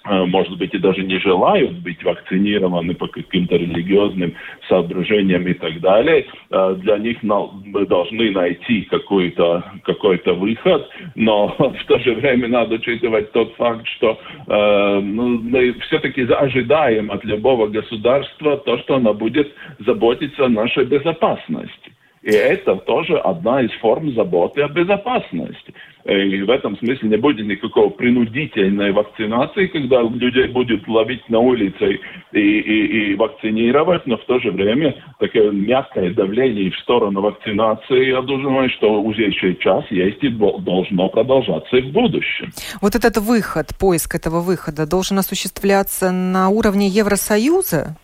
может 0.06 0.58
быть, 0.58 0.74
и 0.74 0.78
даже 0.78 1.04
не 1.04 1.20
желают 1.20 1.74
быть 1.80 2.04
вакцинированы 2.04 2.96
по 2.96 3.08
каким-то 3.08 3.56
религиозным 3.56 4.34
соображениям 4.68 5.46
и 5.48 5.54
так 5.54 5.80
далее. 5.82 6.26
Э, 6.52 6.76
для 6.80 6.98
них 6.98 7.18
мы 7.22 7.86
должны 7.86 8.32
найти 8.32 8.82
какой-то 8.84 9.64
какой 9.84 10.20
выход, 10.26 10.90
но 11.16 11.48
в 11.58 11.86
то 11.86 12.00
же 12.00 12.14
время 12.16 12.48
надо 12.48 12.76
учитывать 12.76 13.32
тот 13.32 13.54
факт, 13.56 13.86
что 13.88 14.20
э, 14.48 15.00
ну, 15.02 15.40
мы 15.40 15.74
все-таки 15.82 16.24
ожидаем 16.24 17.12
от 17.12 17.24
любого 17.26 17.68
государства 17.68 18.58
то, 18.58 18.78
что 18.80 18.96
оно 18.96 19.14
будет 19.14 19.54
заботиться 19.80 20.46
о 20.46 20.50
нашей 20.50 20.86
безопасности. 20.86 21.92
И 22.22 22.32
это 22.32 22.76
тоже 22.76 23.18
одна 23.18 23.62
из 23.62 23.72
форм 23.80 24.14
заботы 24.14 24.62
о 24.62 24.68
безопасности. 24.68 25.74
И 26.06 26.42
в 26.42 26.50
этом 26.50 26.78
смысле 26.78 27.10
не 27.10 27.18
будет 27.18 27.46
никакого 27.46 27.90
принудительной 27.90 28.92
вакцинации, 28.92 29.68
когда 29.68 30.02
людей 30.02 30.48
будет 30.48 30.88
ловить 30.88 31.28
на 31.30 31.40
улице 31.40 32.00
и, 32.32 32.40
и, 32.40 33.12
и 33.12 33.16
вакцинировать, 33.16 34.06
но 34.08 34.18
в 34.18 34.26
то 34.26 34.40
же 34.40 34.52
время 34.52 34.96
такое 35.20 35.52
мягкое 35.52 36.14
давление 36.14 36.72
в 36.72 36.80
сторону 36.80 37.22
вакцинации, 37.22 38.10
я 38.10 38.22
думаю, 38.22 38.70
что 38.72 39.02
уже 39.02 39.32
сейчас 39.32 39.86
есть 39.92 40.24
и 40.24 40.30
должно 40.30 41.10
продолжаться 41.10 41.78
и 41.78 41.82
в 41.82 41.92
будущем. 41.92 42.52
Вот 42.82 42.96
этот 42.96 43.18
выход, 43.18 43.68
поиск 43.80 44.16
этого 44.16 44.42
выхода 44.42 44.88
должен 44.88 45.20
осуществляться 45.20 46.12
на 46.12 46.50
уровне 46.50 46.88
Евросоюза? 46.88 47.98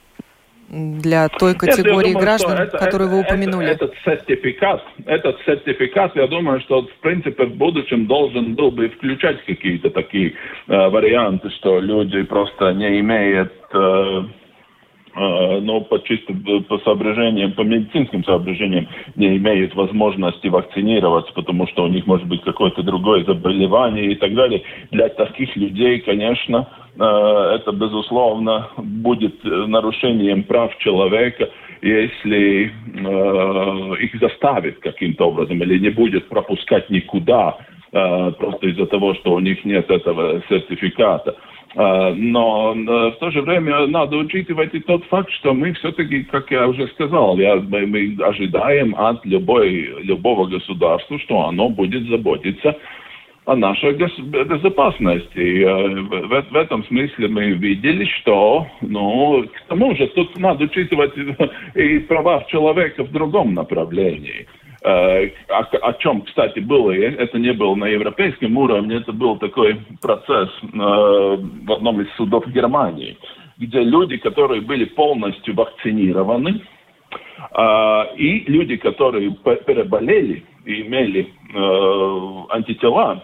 Для 0.69 1.29
той 1.29 1.53
категории 1.55 2.11
думаю, 2.13 2.25
граждан, 2.25 2.57
это, 2.57 2.77
которую 2.77 3.09
это, 3.09 3.15
вы 3.15 3.21
упомянули? 3.21 3.67
Это, 3.67 3.85
этот 3.85 3.97
сертификат, 4.03 4.83
этот 5.05 5.37
сертификат, 5.45 6.15
я 6.15 6.27
думаю, 6.27 6.59
что 6.61 6.83
в 6.83 6.95
принципе 7.01 7.45
в 7.45 7.55
будущем 7.55 8.07
должен 8.07 8.55
был 8.55 8.71
бы 8.71 8.89
включать 8.89 9.43
какие-то 9.45 9.89
такие 9.89 10.33
э, 10.67 10.89
варианты, 10.89 11.49
что 11.51 11.79
люди 11.79 12.23
просто 12.23 12.73
не 12.73 12.99
имеют 12.99 13.53
э 13.73 14.21
но 15.15 15.81
по 15.81 15.99
чисто 15.99 16.33
по 16.67 16.77
соображениям, 16.79 17.53
по 17.53 17.61
медицинским 17.61 18.23
соображениям 18.25 18.87
не 19.15 19.37
имеют 19.37 19.73
возможности 19.73 20.47
вакцинироваться, 20.47 21.31
потому 21.33 21.67
что 21.67 21.85
у 21.85 21.87
них 21.87 22.05
может 22.05 22.27
быть 22.27 22.41
какое-то 22.41 22.83
другое 22.83 23.23
заболевание 23.23 24.11
и 24.11 24.15
так 24.15 24.33
далее. 24.33 24.63
Для 24.91 25.07
таких 25.09 25.55
людей, 25.55 25.99
конечно, 25.99 26.67
Э, 26.97 27.55
это, 27.55 27.71
безусловно, 27.71 28.69
будет 28.77 29.43
нарушением 29.43 30.43
прав 30.43 30.77
человека, 30.77 31.49
если 31.81 32.71
э, 32.71 34.03
их 34.03 34.19
заставит 34.19 34.79
каким-то 34.79 35.25
образом 35.25 35.61
или 35.61 35.77
не 35.79 35.89
будет 35.89 36.27
пропускать 36.29 36.89
никуда 36.89 37.57
просто 37.91 38.67
из-за 38.67 38.87
того, 38.87 39.13
что 39.13 39.35
у 39.35 39.39
них 39.39 39.63
нет 39.63 39.89
этого 39.89 40.41
сертификата. 40.49 41.37
Но 41.75 42.73
в 42.73 43.17
то 43.19 43.31
же 43.31 43.41
время 43.41 43.85
надо 43.87 44.15
учитывать 44.15 44.73
и 44.73 44.79
тот 44.79 45.03
факт, 45.05 45.29
что 45.31 45.53
мы 45.53 45.73
все-таки, 45.73 46.23
как 46.23 46.49
я 46.49 46.67
уже 46.67 46.87
сказал, 46.87 47.37
я, 47.37 47.57
мы, 47.57 47.85
мы 47.85 48.15
ожидаем 48.23 48.95
от 48.97 49.25
любой, 49.25 49.93
любого 50.03 50.45
государства, 50.45 51.19
что 51.19 51.47
оно 51.47 51.67
будет 51.67 52.07
заботиться 52.07 52.77
о 53.45 53.55
нашей 53.55 53.93
безопасности. 53.93 55.37
И, 55.37 55.61
э, 55.61 55.87
в, 56.01 56.51
в 56.51 56.55
этом 56.55 56.83
смысле 56.85 57.27
мы 57.27 57.51
видели, 57.51 58.05
что, 58.19 58.67
ну, 58.81 59.43
к 59.43 59.67
тому 59.67 59.95
же 59.95 60.07
тут 60.07 60.37
надо 60.37 60.65
учитывать 60.65 61.13
и 61.75 61.99
права 61.99 62.45
человека 62.49 63.03
в 63.03 63.11
другом 63.11 63.53
направлении. 63.53 64.47
Э, 64.85 65.31
о, 65.49 65.61
о 65.61 65.93
чем, 65.93 66.21
кстати, 66.21 66.59
было, 66.59 66.91
это 66.91 67.39
не 67.39 67.53
было 67.53 67.73
на 67.73 67.85
европейском 67.85 68.55
уровне, 68.55 68.97
это 68.97 69.13
был 69.13 69.35
такой 69.37 69.79
процесс 69.99 70.49
э, 70.61 70.67
в 70.77 71.71
одном 71.71 72.01
из 72.01 72.15
судов 72.17 72.45
Германии, 72.49 73.17
где 73.57 73.81
люди, 73.81 74.17
которые 74.17 74.61
были 74.61 74.85
полностью 74.85 75.55
вакцинированы, 75.55 76.61
и 78.17 78.43
люди, 78.47 78.77
которые 78.77 79.31
переболели 79.65 80.43
и 80.65 80.81
имели 80.81 81.29
антитела, 82.49 83.21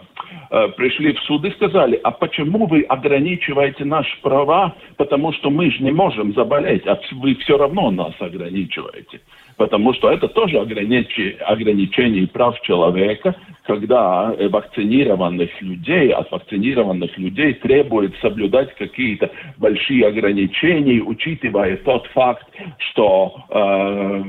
Э, 0.50 0.68
пришли 0.76 1.14
в 1.14 1.20
суд 1.20 1.44
и 1.46 1.50
сказали, 1.52 1.98
а 2.04 2.10
почему 2.10 2.66
вы 2.66 2.82
ограничиваете 2.82 3.86
наши 3.86 4.20
права, 4.20 4.74
потому 4.98 5.32
что 5.32 5.48
мы 5.48 5.70
же 5.70 5.82
не 5.82 5.92
можем 5.92 6.34
заболеть, 6.34 6.86
а 6.86 7.00
вы 7.12 7.34
все 7.36 7.56
равно 7.56 7.90
нас 7.90 8.12
ограничиваете. 8.20 9.20
Потому 9.56 9.94
что 9.94 10.10
это 10.10 10.28
тоже 10.28 10.58
ограничение, 10.58 11.36
ограничение 11.38 12.26
прав 12.26 12.60
человека, 12.62 13.34
когда 13.64 14.34
вакцинированных 14.50 15.50
людей, 15.62 16.10
от 16.10 16.30
вакцинированных 16.30 17.16
людей 17.18 17.54
требует 17.54 18.14
соблюдать 18.20 18.74
какие-то 18.74 19.30
большие 19.58 20.06
ограничения, 20.06 21.00
учитывая 21.00 21.76
тот 21.78 22.06
факт, 22.08 22.46
что, 22.90 23.34
э, 23.50 24.22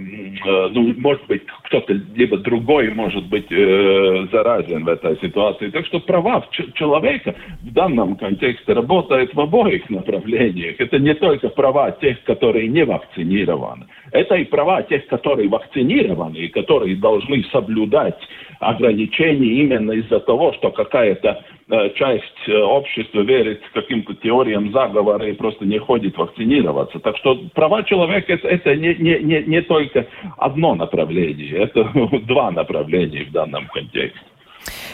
э, 0.45 0.69
ну, 0.71 0.93
может 0.97 1.25
быть, 1.27 1.43
кто-то 1.63 1.93
либо 2.15 2.37
другой 2.37 2.91
может 2.91 3.25
быть 3.27 3.51
э, 3.51 4.27
заразен 4.31 4.83
в 4.83 4.87
этой 4.87 5.17
ситуации. 5.19 5.69
Так 5.69 5.85
что 5.87 5.99
права 5.99 6.45
человека 6.75 7.35
в 7.61 7.73
данном 7.73 8.15
контексте 8.15 8.73
работают 8.73 9.33
в 9.33 9.39
обоих 9.39 9.89
направлениях. 9.89 10.75
Это 10.79 10.99
не 10.99 11.13
только 11.15 11.49
права 11.49 11.91
тех, 11.91 12.23
которые 12.23 12.67
не 12.67 12.85
вакцинированы. 12.85 13.87
Это 14.11 14.35
и 14.35 14.45
права 14.45 14.83
тех, 14.83 15.07
которые 15.07 15.49
вакцинированы 15.49 16.37
и 16.37 16.47
которые 16.49 16.95
должны 16.95 17.43
соблюдать 17.51 18.17
ограничения 18.59 19.61
именно 19.61 19.91
из-за 19.91 20.19
того, 20.19 20.53
что 20.53 20.71
какая-то 20.71 21.43
э, 21.69 21.89
часть 21.95 22.47
э, 22.47 22.57
общества 22.57 23.21
верит 23.21 23.61
каким-то 23.73 24.13
теориям 24.15 24.71
заговора 24.71 25.27
и 25.27 25.33
просто 25.33 25.65
не 25.65 25.79
ходит 25.79 26.17
вакцинироваться. 26.17 26.99
Так 26.99 27.17
что 27.17 27.39
права 27.53 27.83
человека 27.83 28.33
это, 28.33 28.47
это 28.47 28.75
не, 28.75 28.95
не, 28.95 29.19
не, 29.19 29.43
не 29.43 29.61
только 29.61 30.07
одно 30.37 30.75
направление, 30.75 31.51
это 31.51 31.89
два 32.27 32.51
направления 32.51 33.25
в 33.25 33.31
данном 33.31 33.67
контексте. 33.67 34.32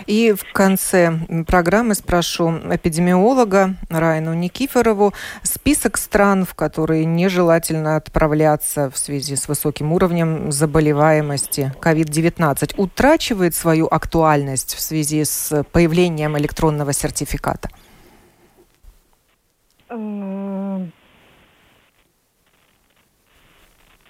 И 0.06 0.34
в 0.34 0.52
конце 0.54 1.14
программы 1.48 1.94
спрошу 1.96 2.52
эпидемиолога 2.72 3.76
Райну 3.90 4.34
Никифорову 4.34 5.14
список 5.44 5.98
стран, 5.98 6.46
в 6.46 6.56
которые 6.56 7.06
нежелательно 7.06 7.96
отправляться 7.96 8.90
в 8.90 8.98
связи 8.98 9.36
с 9.36 9.48
высоким 9.48 9.94
уровнем 9.94 10.52
заболеваемости 10.52 11.74
COVID-19, 11.82 12.76
утрачивает 12.78 13.56
свою 13.56 13.88
актуальность 13.88 14.76
в 14.76 14.80
связи 14.80 15.24
с 15.24 15.64
появлением 15.72 16.38
электронного 16.38 16.94
сертификата? 16.94 17.70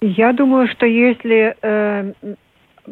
Я 0.02 0.32
думаю, 0.32 0.66
что 0.68 0.86
если 0.86 1.54
э, 1.60 2.12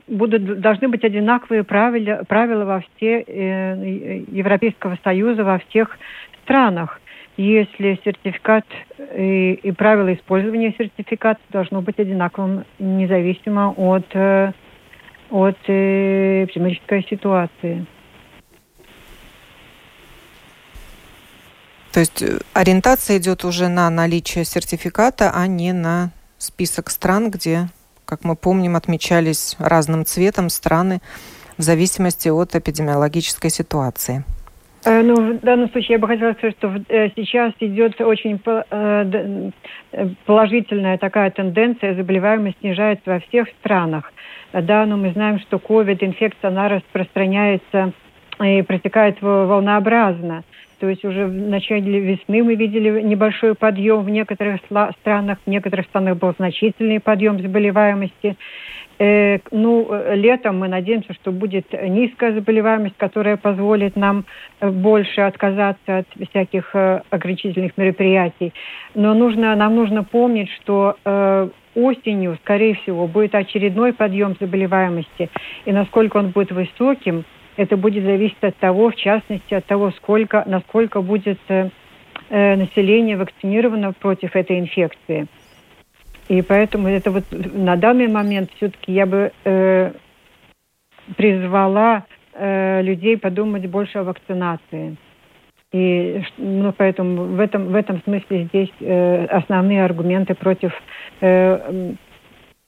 будут, 0.07 0.61
должны 0.61 0.89
быть 0.89 1.05
одинаковые 1.05 1.65
правила, 1.65 2.25
правила 2.27 2.65
во 2.65 2.81
все 2.81 3.21
э, 3.21 4.25
Европейского 4.31 4.99
Союза 5.05 5.45
во 5.45 5.59
всех 5.59 5.99
странах. 6.45 7.01
Если 7.37 8.01
сертификат 8.05 8.65
и, 9.17 9.53
и 9.63 9.73
правила 9.73 10.13
использования 10.13 10.75
сертификата 10.77 11.41
должно 11.51 11.83
быть 11.83 11.99
одинаковым, 11.99 12.65
независимо 12.79 13.73
от, 13.77 14.07
э, 14.15 14.53
от 15.31 15.59
э, 15.69 16.45
эпидемической 16.45 17.07
ситуации. 17.09 17.87
То 21.93 22.01
есть 22.01 22.23
э, 22.23 22.39
ориентация 22.55 23.19
идет 23.19 23.45
уже 23.45 23.69
на 23.69 23.89
наличие 23.89 24.45
сертификата, 24.45 25.31
а 25.35 25.47
не 25.47 25.73
на 25.73 26.11
список 26.39 26.91
стран, 26.91 27.31
где 27.31 27.69
как 28.09 28.25
мы 28.25 28.37
помним, 28.37 28.75
отмечались 28.75 29.55
разным 29.59 30.07
цветом 30.07 30.49
страны 30.49 31.01
в 31.59 31.63
зависимости 31.63 32.31
от 32.31 32.55
эпидемиологической 32.55 33.51
ситуации. 33.51 34.25
Э, 34.85 35.03
ну, 35.03 35.15
в 35.35 35.41
данном 35.41 35.69
случае 35.71 35.95
я 35.95 35.99
бы 35.99 36.07
хотела 36.07 36.33
сказать, 36.33 36.57
что 36.57 36.73
э, 36.89 37.11
сейчас 37.15 37.53
идет 37.61 38.01
очень 38.01 38.41
э, 38.47 39.51
положительная 40.25 40.97
такая 40.97 41.31
тенденция, 41.31 41.95
заболеваемость 41.95 42.57
снижается 42.61 43.11
во 43.11 43.21
всех 43.21 43.49
странах. 43.61 44.11
Да, 44.55 44.87
но 44.87 44.97
мы 44.97 45.13
знаем, 45.13 45.41
что 45.41 45.59
COVID-инфекция, 45.59 46.49
она 46.49 46.71
распространяется 46.71 47.93
и 48.43 48.63
протекает 48.63 49.21
волнообразно. 49.21 50.45
То 50.81 50.89
есть 50.89 51.05
уже 51.05 51.27
в 51.27 51.33
начале 51.33 52.01
весны 52.01 52.43
мы 52.43 52.55
видели 52.55 53.01
небольшой 53.03 53.55
подъем 53.55 54.03
в 54.03 54.11
некоторых 54.11 54.61
странах, 55.01 55.39
в 55.45 55.51
некоторых 55.51 55.87
странах 55.87 56.19
был 56.19 56.33
значительный 56.39 57.01
подъем 57.01 57.41
заболеваемости. 57.41 58.37
Э, 59.01 59.39
ну, 59.51 59.89
летом 60.15 60.59
мы 60.59 60.69
надеемся, 60.69 61.15
что 61.15 61.33
будет 61.33 61.67
низкая 61.73 62.33
заболеваемость, 62.33 62.97
которая 62.97 63.37
позволит 63.37 63.97
нам 63.97 64.25
больше 64.61 65.21
отказаться 65.23 65.99
от 65.99 66.07
всяких 66.29 66.71
э, 66.75 67.03
ограничительных 67.11 67.77
мероприятий. 67.77 68.53
Но 68.95 69.15
нужно, 69.15 69.55
нам 69.57 69.75
нужно 69.75 70.05
помнить, 70.05 70.51
что 70.61 70.97
э, 71.05 71.49
осенью, 71.75 72.39
скорее 72.43 72.75
всего, 72.75 73.09
будет 73.09 73.35
очередной 73.35 73.93
подъем 73.93 74.37
заболеваемости. 74.41 75.29
И 75.65 75.73
насколько 75.73 76.19
он 76.19 76.31
будет 76.31 76.53
высоким– 76.53 77.25
это 77.59 77.77
будет 77.77 78.05
зависеть 78.05 78.43
от 78.43 78.57
того, 78.57 78.91
в 78.91 78.97
частности, 78.97 79.53
от 79.53 79.67
того, 79.67 79.91
сколько, 79.91 80.45
насколько 80.47 81.03
будет 81.03 81.41
э, 81.49 81.71
э, 82.31 82.55
население 82.55 83.17
вакцинировано 83.17 83.93
против 83.93 84.37
этой 84.37 84.61
инфекции. 84.61 85.27
И 86.29 86.41
поэтому 86.43 86.87
это 86.87 87.11
вот 87.11 87.25
на 87.31 87.75
данный 87.75 88.07
момент 88.07 88.51
все-таки 88.57 88.93
я 88.93 89.07
бы 89.07 89.33
э, 89.45 89.93
призвала 91.17 92.05
э, 92.33 92.81
людей 92.83 93.19
подумать 93.19 93.67
больше 93.67 93.99
о 93.99 94.05
вакцинации. 94.05 94.97
И 95.73 96.23
ну, 96.37 96.73
поэтому 96.73 97.25
в 97.25 97.41
этом, 97.41 97.67
в 97.67 97.75
этом 97.75 98.01
смысле 98.05 98.45
здесь 98.45 98.73
э, 98.79 99.25
основные 99.25 99.85
аргументы 99.85 100.35
против 100.35 100.73
э, 101.21 101.93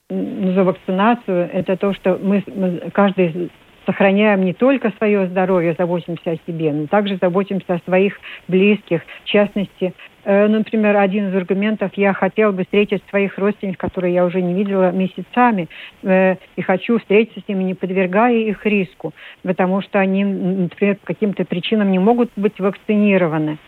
за 0.09 0.65
вакцинацию 0.65 1.49
это 1.53 1.77
то, 1.77 1.95
что 1.95 2.19
мы, 2.21 2.43
мы 2.49 2.91
каждый 2.93 3.51
сохраняем 3.87 4.45
не 4.45 4.53
только 4.53 4.93
свое 4.99 5.27
здоровье, 5.27 5.75
заботимся 5.79 6.33
о 6.33 6.37
себе, 6.47 6.73
но 6.73 6.87
также 6.87 7.19
заботимся 7.21 7.75
о 7.75 7.79
своих 7.81 8.19
близких. 8.49 9.03
В 9.25 9.29
частности, 9.29 9.95
э, 10.25 10.47
например, 10.47 10.97
один 10.97 11.29
из 11.29 11.35
аргументов, 11.35 11.93
я 11.95 12.13
хотела 12.13 12.53
бы 12.53 12.65
встретить 12.65 13.03
своих 13.09 13.39
родственников, 13.39 13.79
которые 13.79 14.15
я 14.15 14.25
уже 14.25 14.43
не 14.43 14.55
видела 14.55 14.91
месяцами, 14.91 15.69
э, 16.03 16.37
и 16.57 16.63
хочу 16.63 16.99
встретиться 16.99 17.41
с 17.41 17.49
ними, 17.49 17.65
не 17.65 17.75
подвергая 17.75 18.37
их 18.37 18.65
риску, 18.67 19.13
потому 19.43 19.83
что 19.83 19.99
они, 19.99 20.25
например, 20.25 20.97
по 20.97 21.07
каким-то 21.07 21.45
причинам 21.45 21.91
не 21.91 21.99
могут 21.99 22.31
быть 22.37 22.59
вакцинированы. 22.59 23.59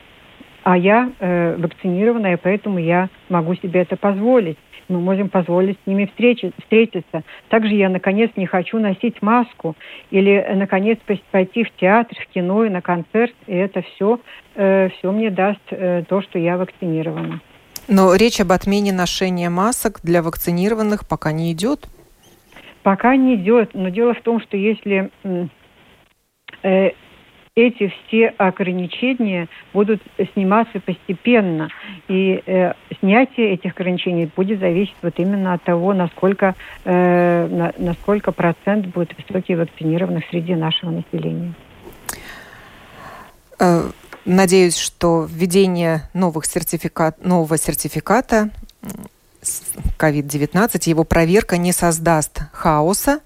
А 0.65 0.77
я 0.77 1.11
э, 1.19 1.57
вакцинированная, 1.59 2.39
поэтому 2.41 2.79
я 2.79 3.09
могу 3.29 3.55
себе 3.57 3.81
это 3.81 3.97
позволить 3.97 4.59
мы 4.89 5.01
можем 5.01 5.29
позволить 5.29 5.79
с 5.85 5.87
ними 5.87 6.07
встречи, 6.07 6.53
встретиться. 6.61 7.23
Также 7.49 7.75
я, 7.75 7.89
наконец, 7.89 8.31
не 8.37 8.47
хочу 8.47 8.79
носить 8.79 9.23
маску 9.23 9.77
или, 10.11 10.45
наконец, 10.55 10.99
пойти 11.31 11.65
в 11.65 11.71
театр, 11.77 12.17
в 12.19 12.33
кино 12.33 12.65
и 12.65 12.71
на 12.71 12.81
концерт. 12.81 13.35
И 13.47 13.55
это 13.55 13.83
все, 13.83 14.21
э, 14.55 14.89
все 14.91 15.13
мне 15.13 15.31
даст 15.31 15.61
э, 15.71 16.05
то, 16.09 16.23
что 16.23 16.39
я 16.39 16.57
вакцинирована. 16.57 17.41
Но 17.89 18.15
речь 18.15 18.41
об 18.41 18.53
отмене 18.53 18.93
ношения 18.93 19.51
масок 19.51 20.01
для 20.03 20.23
вакцинированных 20.23 21.07
пока 21.09 21.33
не 21.33 21.53
идет? 21.53 21.89
Пока 22.83 23.17
не 23.17 23.35
идет. 23.35 23.71
Но 23.75 23.89
дело 23.89 24.15
в 24.15 24.23
том, 24.23 24.41
что 24.41 24.57
если 24.57 25.11
э, 26.63 26.91
эти 27.55 27.93
все 28.07 28.29
ограничения 28.39 29.49
будут 29.75 30.01
сниматься 30.33 30.81
постепенно. 30.81 31.69
И 32.09 32.43
э, 32.47 32.73
снятие 33.01 33.53
этих 33.55 33.73
ограничений 33.73 34.31
будет 34.35 34.61
зависеть 34.61 34.97
вот 35.03 35.19
именно 35.19 35.53
от 35.53 35.63
того, 35.63 35.93
насколько, 35.93 36.55
э, 36.85 37.47
на, 37.47 37.75
насколько 37.77 38.33
процент 38.33 38.87
будет 38.87 39.15
высокий 39.19 39.55
вакцинированных 39.55 40.25
среди 40.31 40.55
нашего 40.55 40.91
населения. 40.91 41.53
Э, 43.59 43.83
надеюсь, 44.25 44.79
что 44.79 45.27
введение 45.29 46.09
новых 46.15 46.47
сертификат, 46.47 47.23
нового 47.23 47.59
сертификата 47.59 48.49
COVID-19, 49.99 50.89
его 50.89 51.05
проверка 51.05 51.59
не 51.59 51.73
создаст 51.73 52.45
хаоса. 52.53 53.21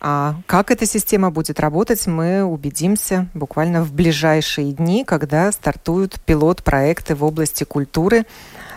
А 0.00 0.36
как 0.46 0.70
эта 0.70 0.86
система 0.86 1.30
будет 1.30 1.58
работать, 1.60 2.06
мы 2.06 2.44
убедимся 2.44 3.28
буквально 3.34 3.82
в 3.82 3.92
ближайшие 3.92 4.72
дни, 4.72 5.04
когда 5.04 5.50
стартуют 5.50 6.20
пилот-проекты 6.24 7.14
в 7.14 7.24
области 7.24 7.64
культуры 7.64 8.24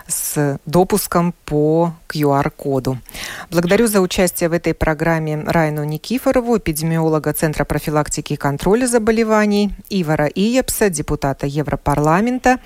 с 0.08 0.60
допуском 0.66 1.34
по 1.46 1.94
QR-коду. 2.10 2.98
Благодарю 3.50 3.88
за 3.88 4.02
участие 4.02 4.50
в 4.50 4.54
этой 4.54 4.74
программе 4.74 5.42
Райну 5.46 5.84
Никифорову, 5.84 6.58
эпидемиолога 6.58 7.34
Центра 7.34 7.66
профилактики 7.66 8.34
и 8.34 8.38
контроля 8.38 8.88
заболеваний, 8.88 9.74
Ивара 9.90 10.26
Иепса, 10.28 10.90
депутата 10.90 11.48
Европарламента 11.48 12.60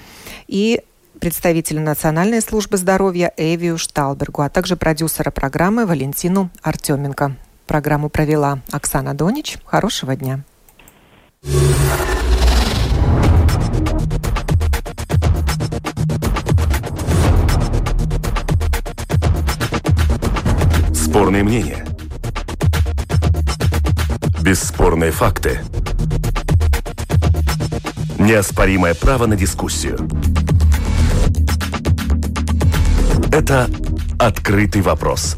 и 0.48 0.82
представителя 1.20 1.82
Национальной 1.82 2.42
службы 2.42 2.78
здоровья 2.78 3.32
Эвию 3.38 3.78
Шталбергу, 3.78 4.42
а 4.42 4.50
также 4.50 4.76
продюсера 4.76 5.32
программы 5.32 5.86
Валентину 5.86 6.50
Артеменко. 6.62 7.36
Программу 7.68 8.10
провела 8.10 8.60
Оксана 8.72 9.14
Донич. 9.14 9.58
Хорошего 9.66 10.16
дня. 10.16 10.44
Спорные 20.94 21.44
мнения. 21.44 21.86
Бесспорные 24.42 25.12
факты. 25.12 25.60
Неоспоримое 28.20 28.94
право 28.94 29.26
на 29.26 29.36
дискуссию. 29.36 30.08
Это 33.32 33.70
«Открытый 34.20 34.82
вопрос» 34.82 35.38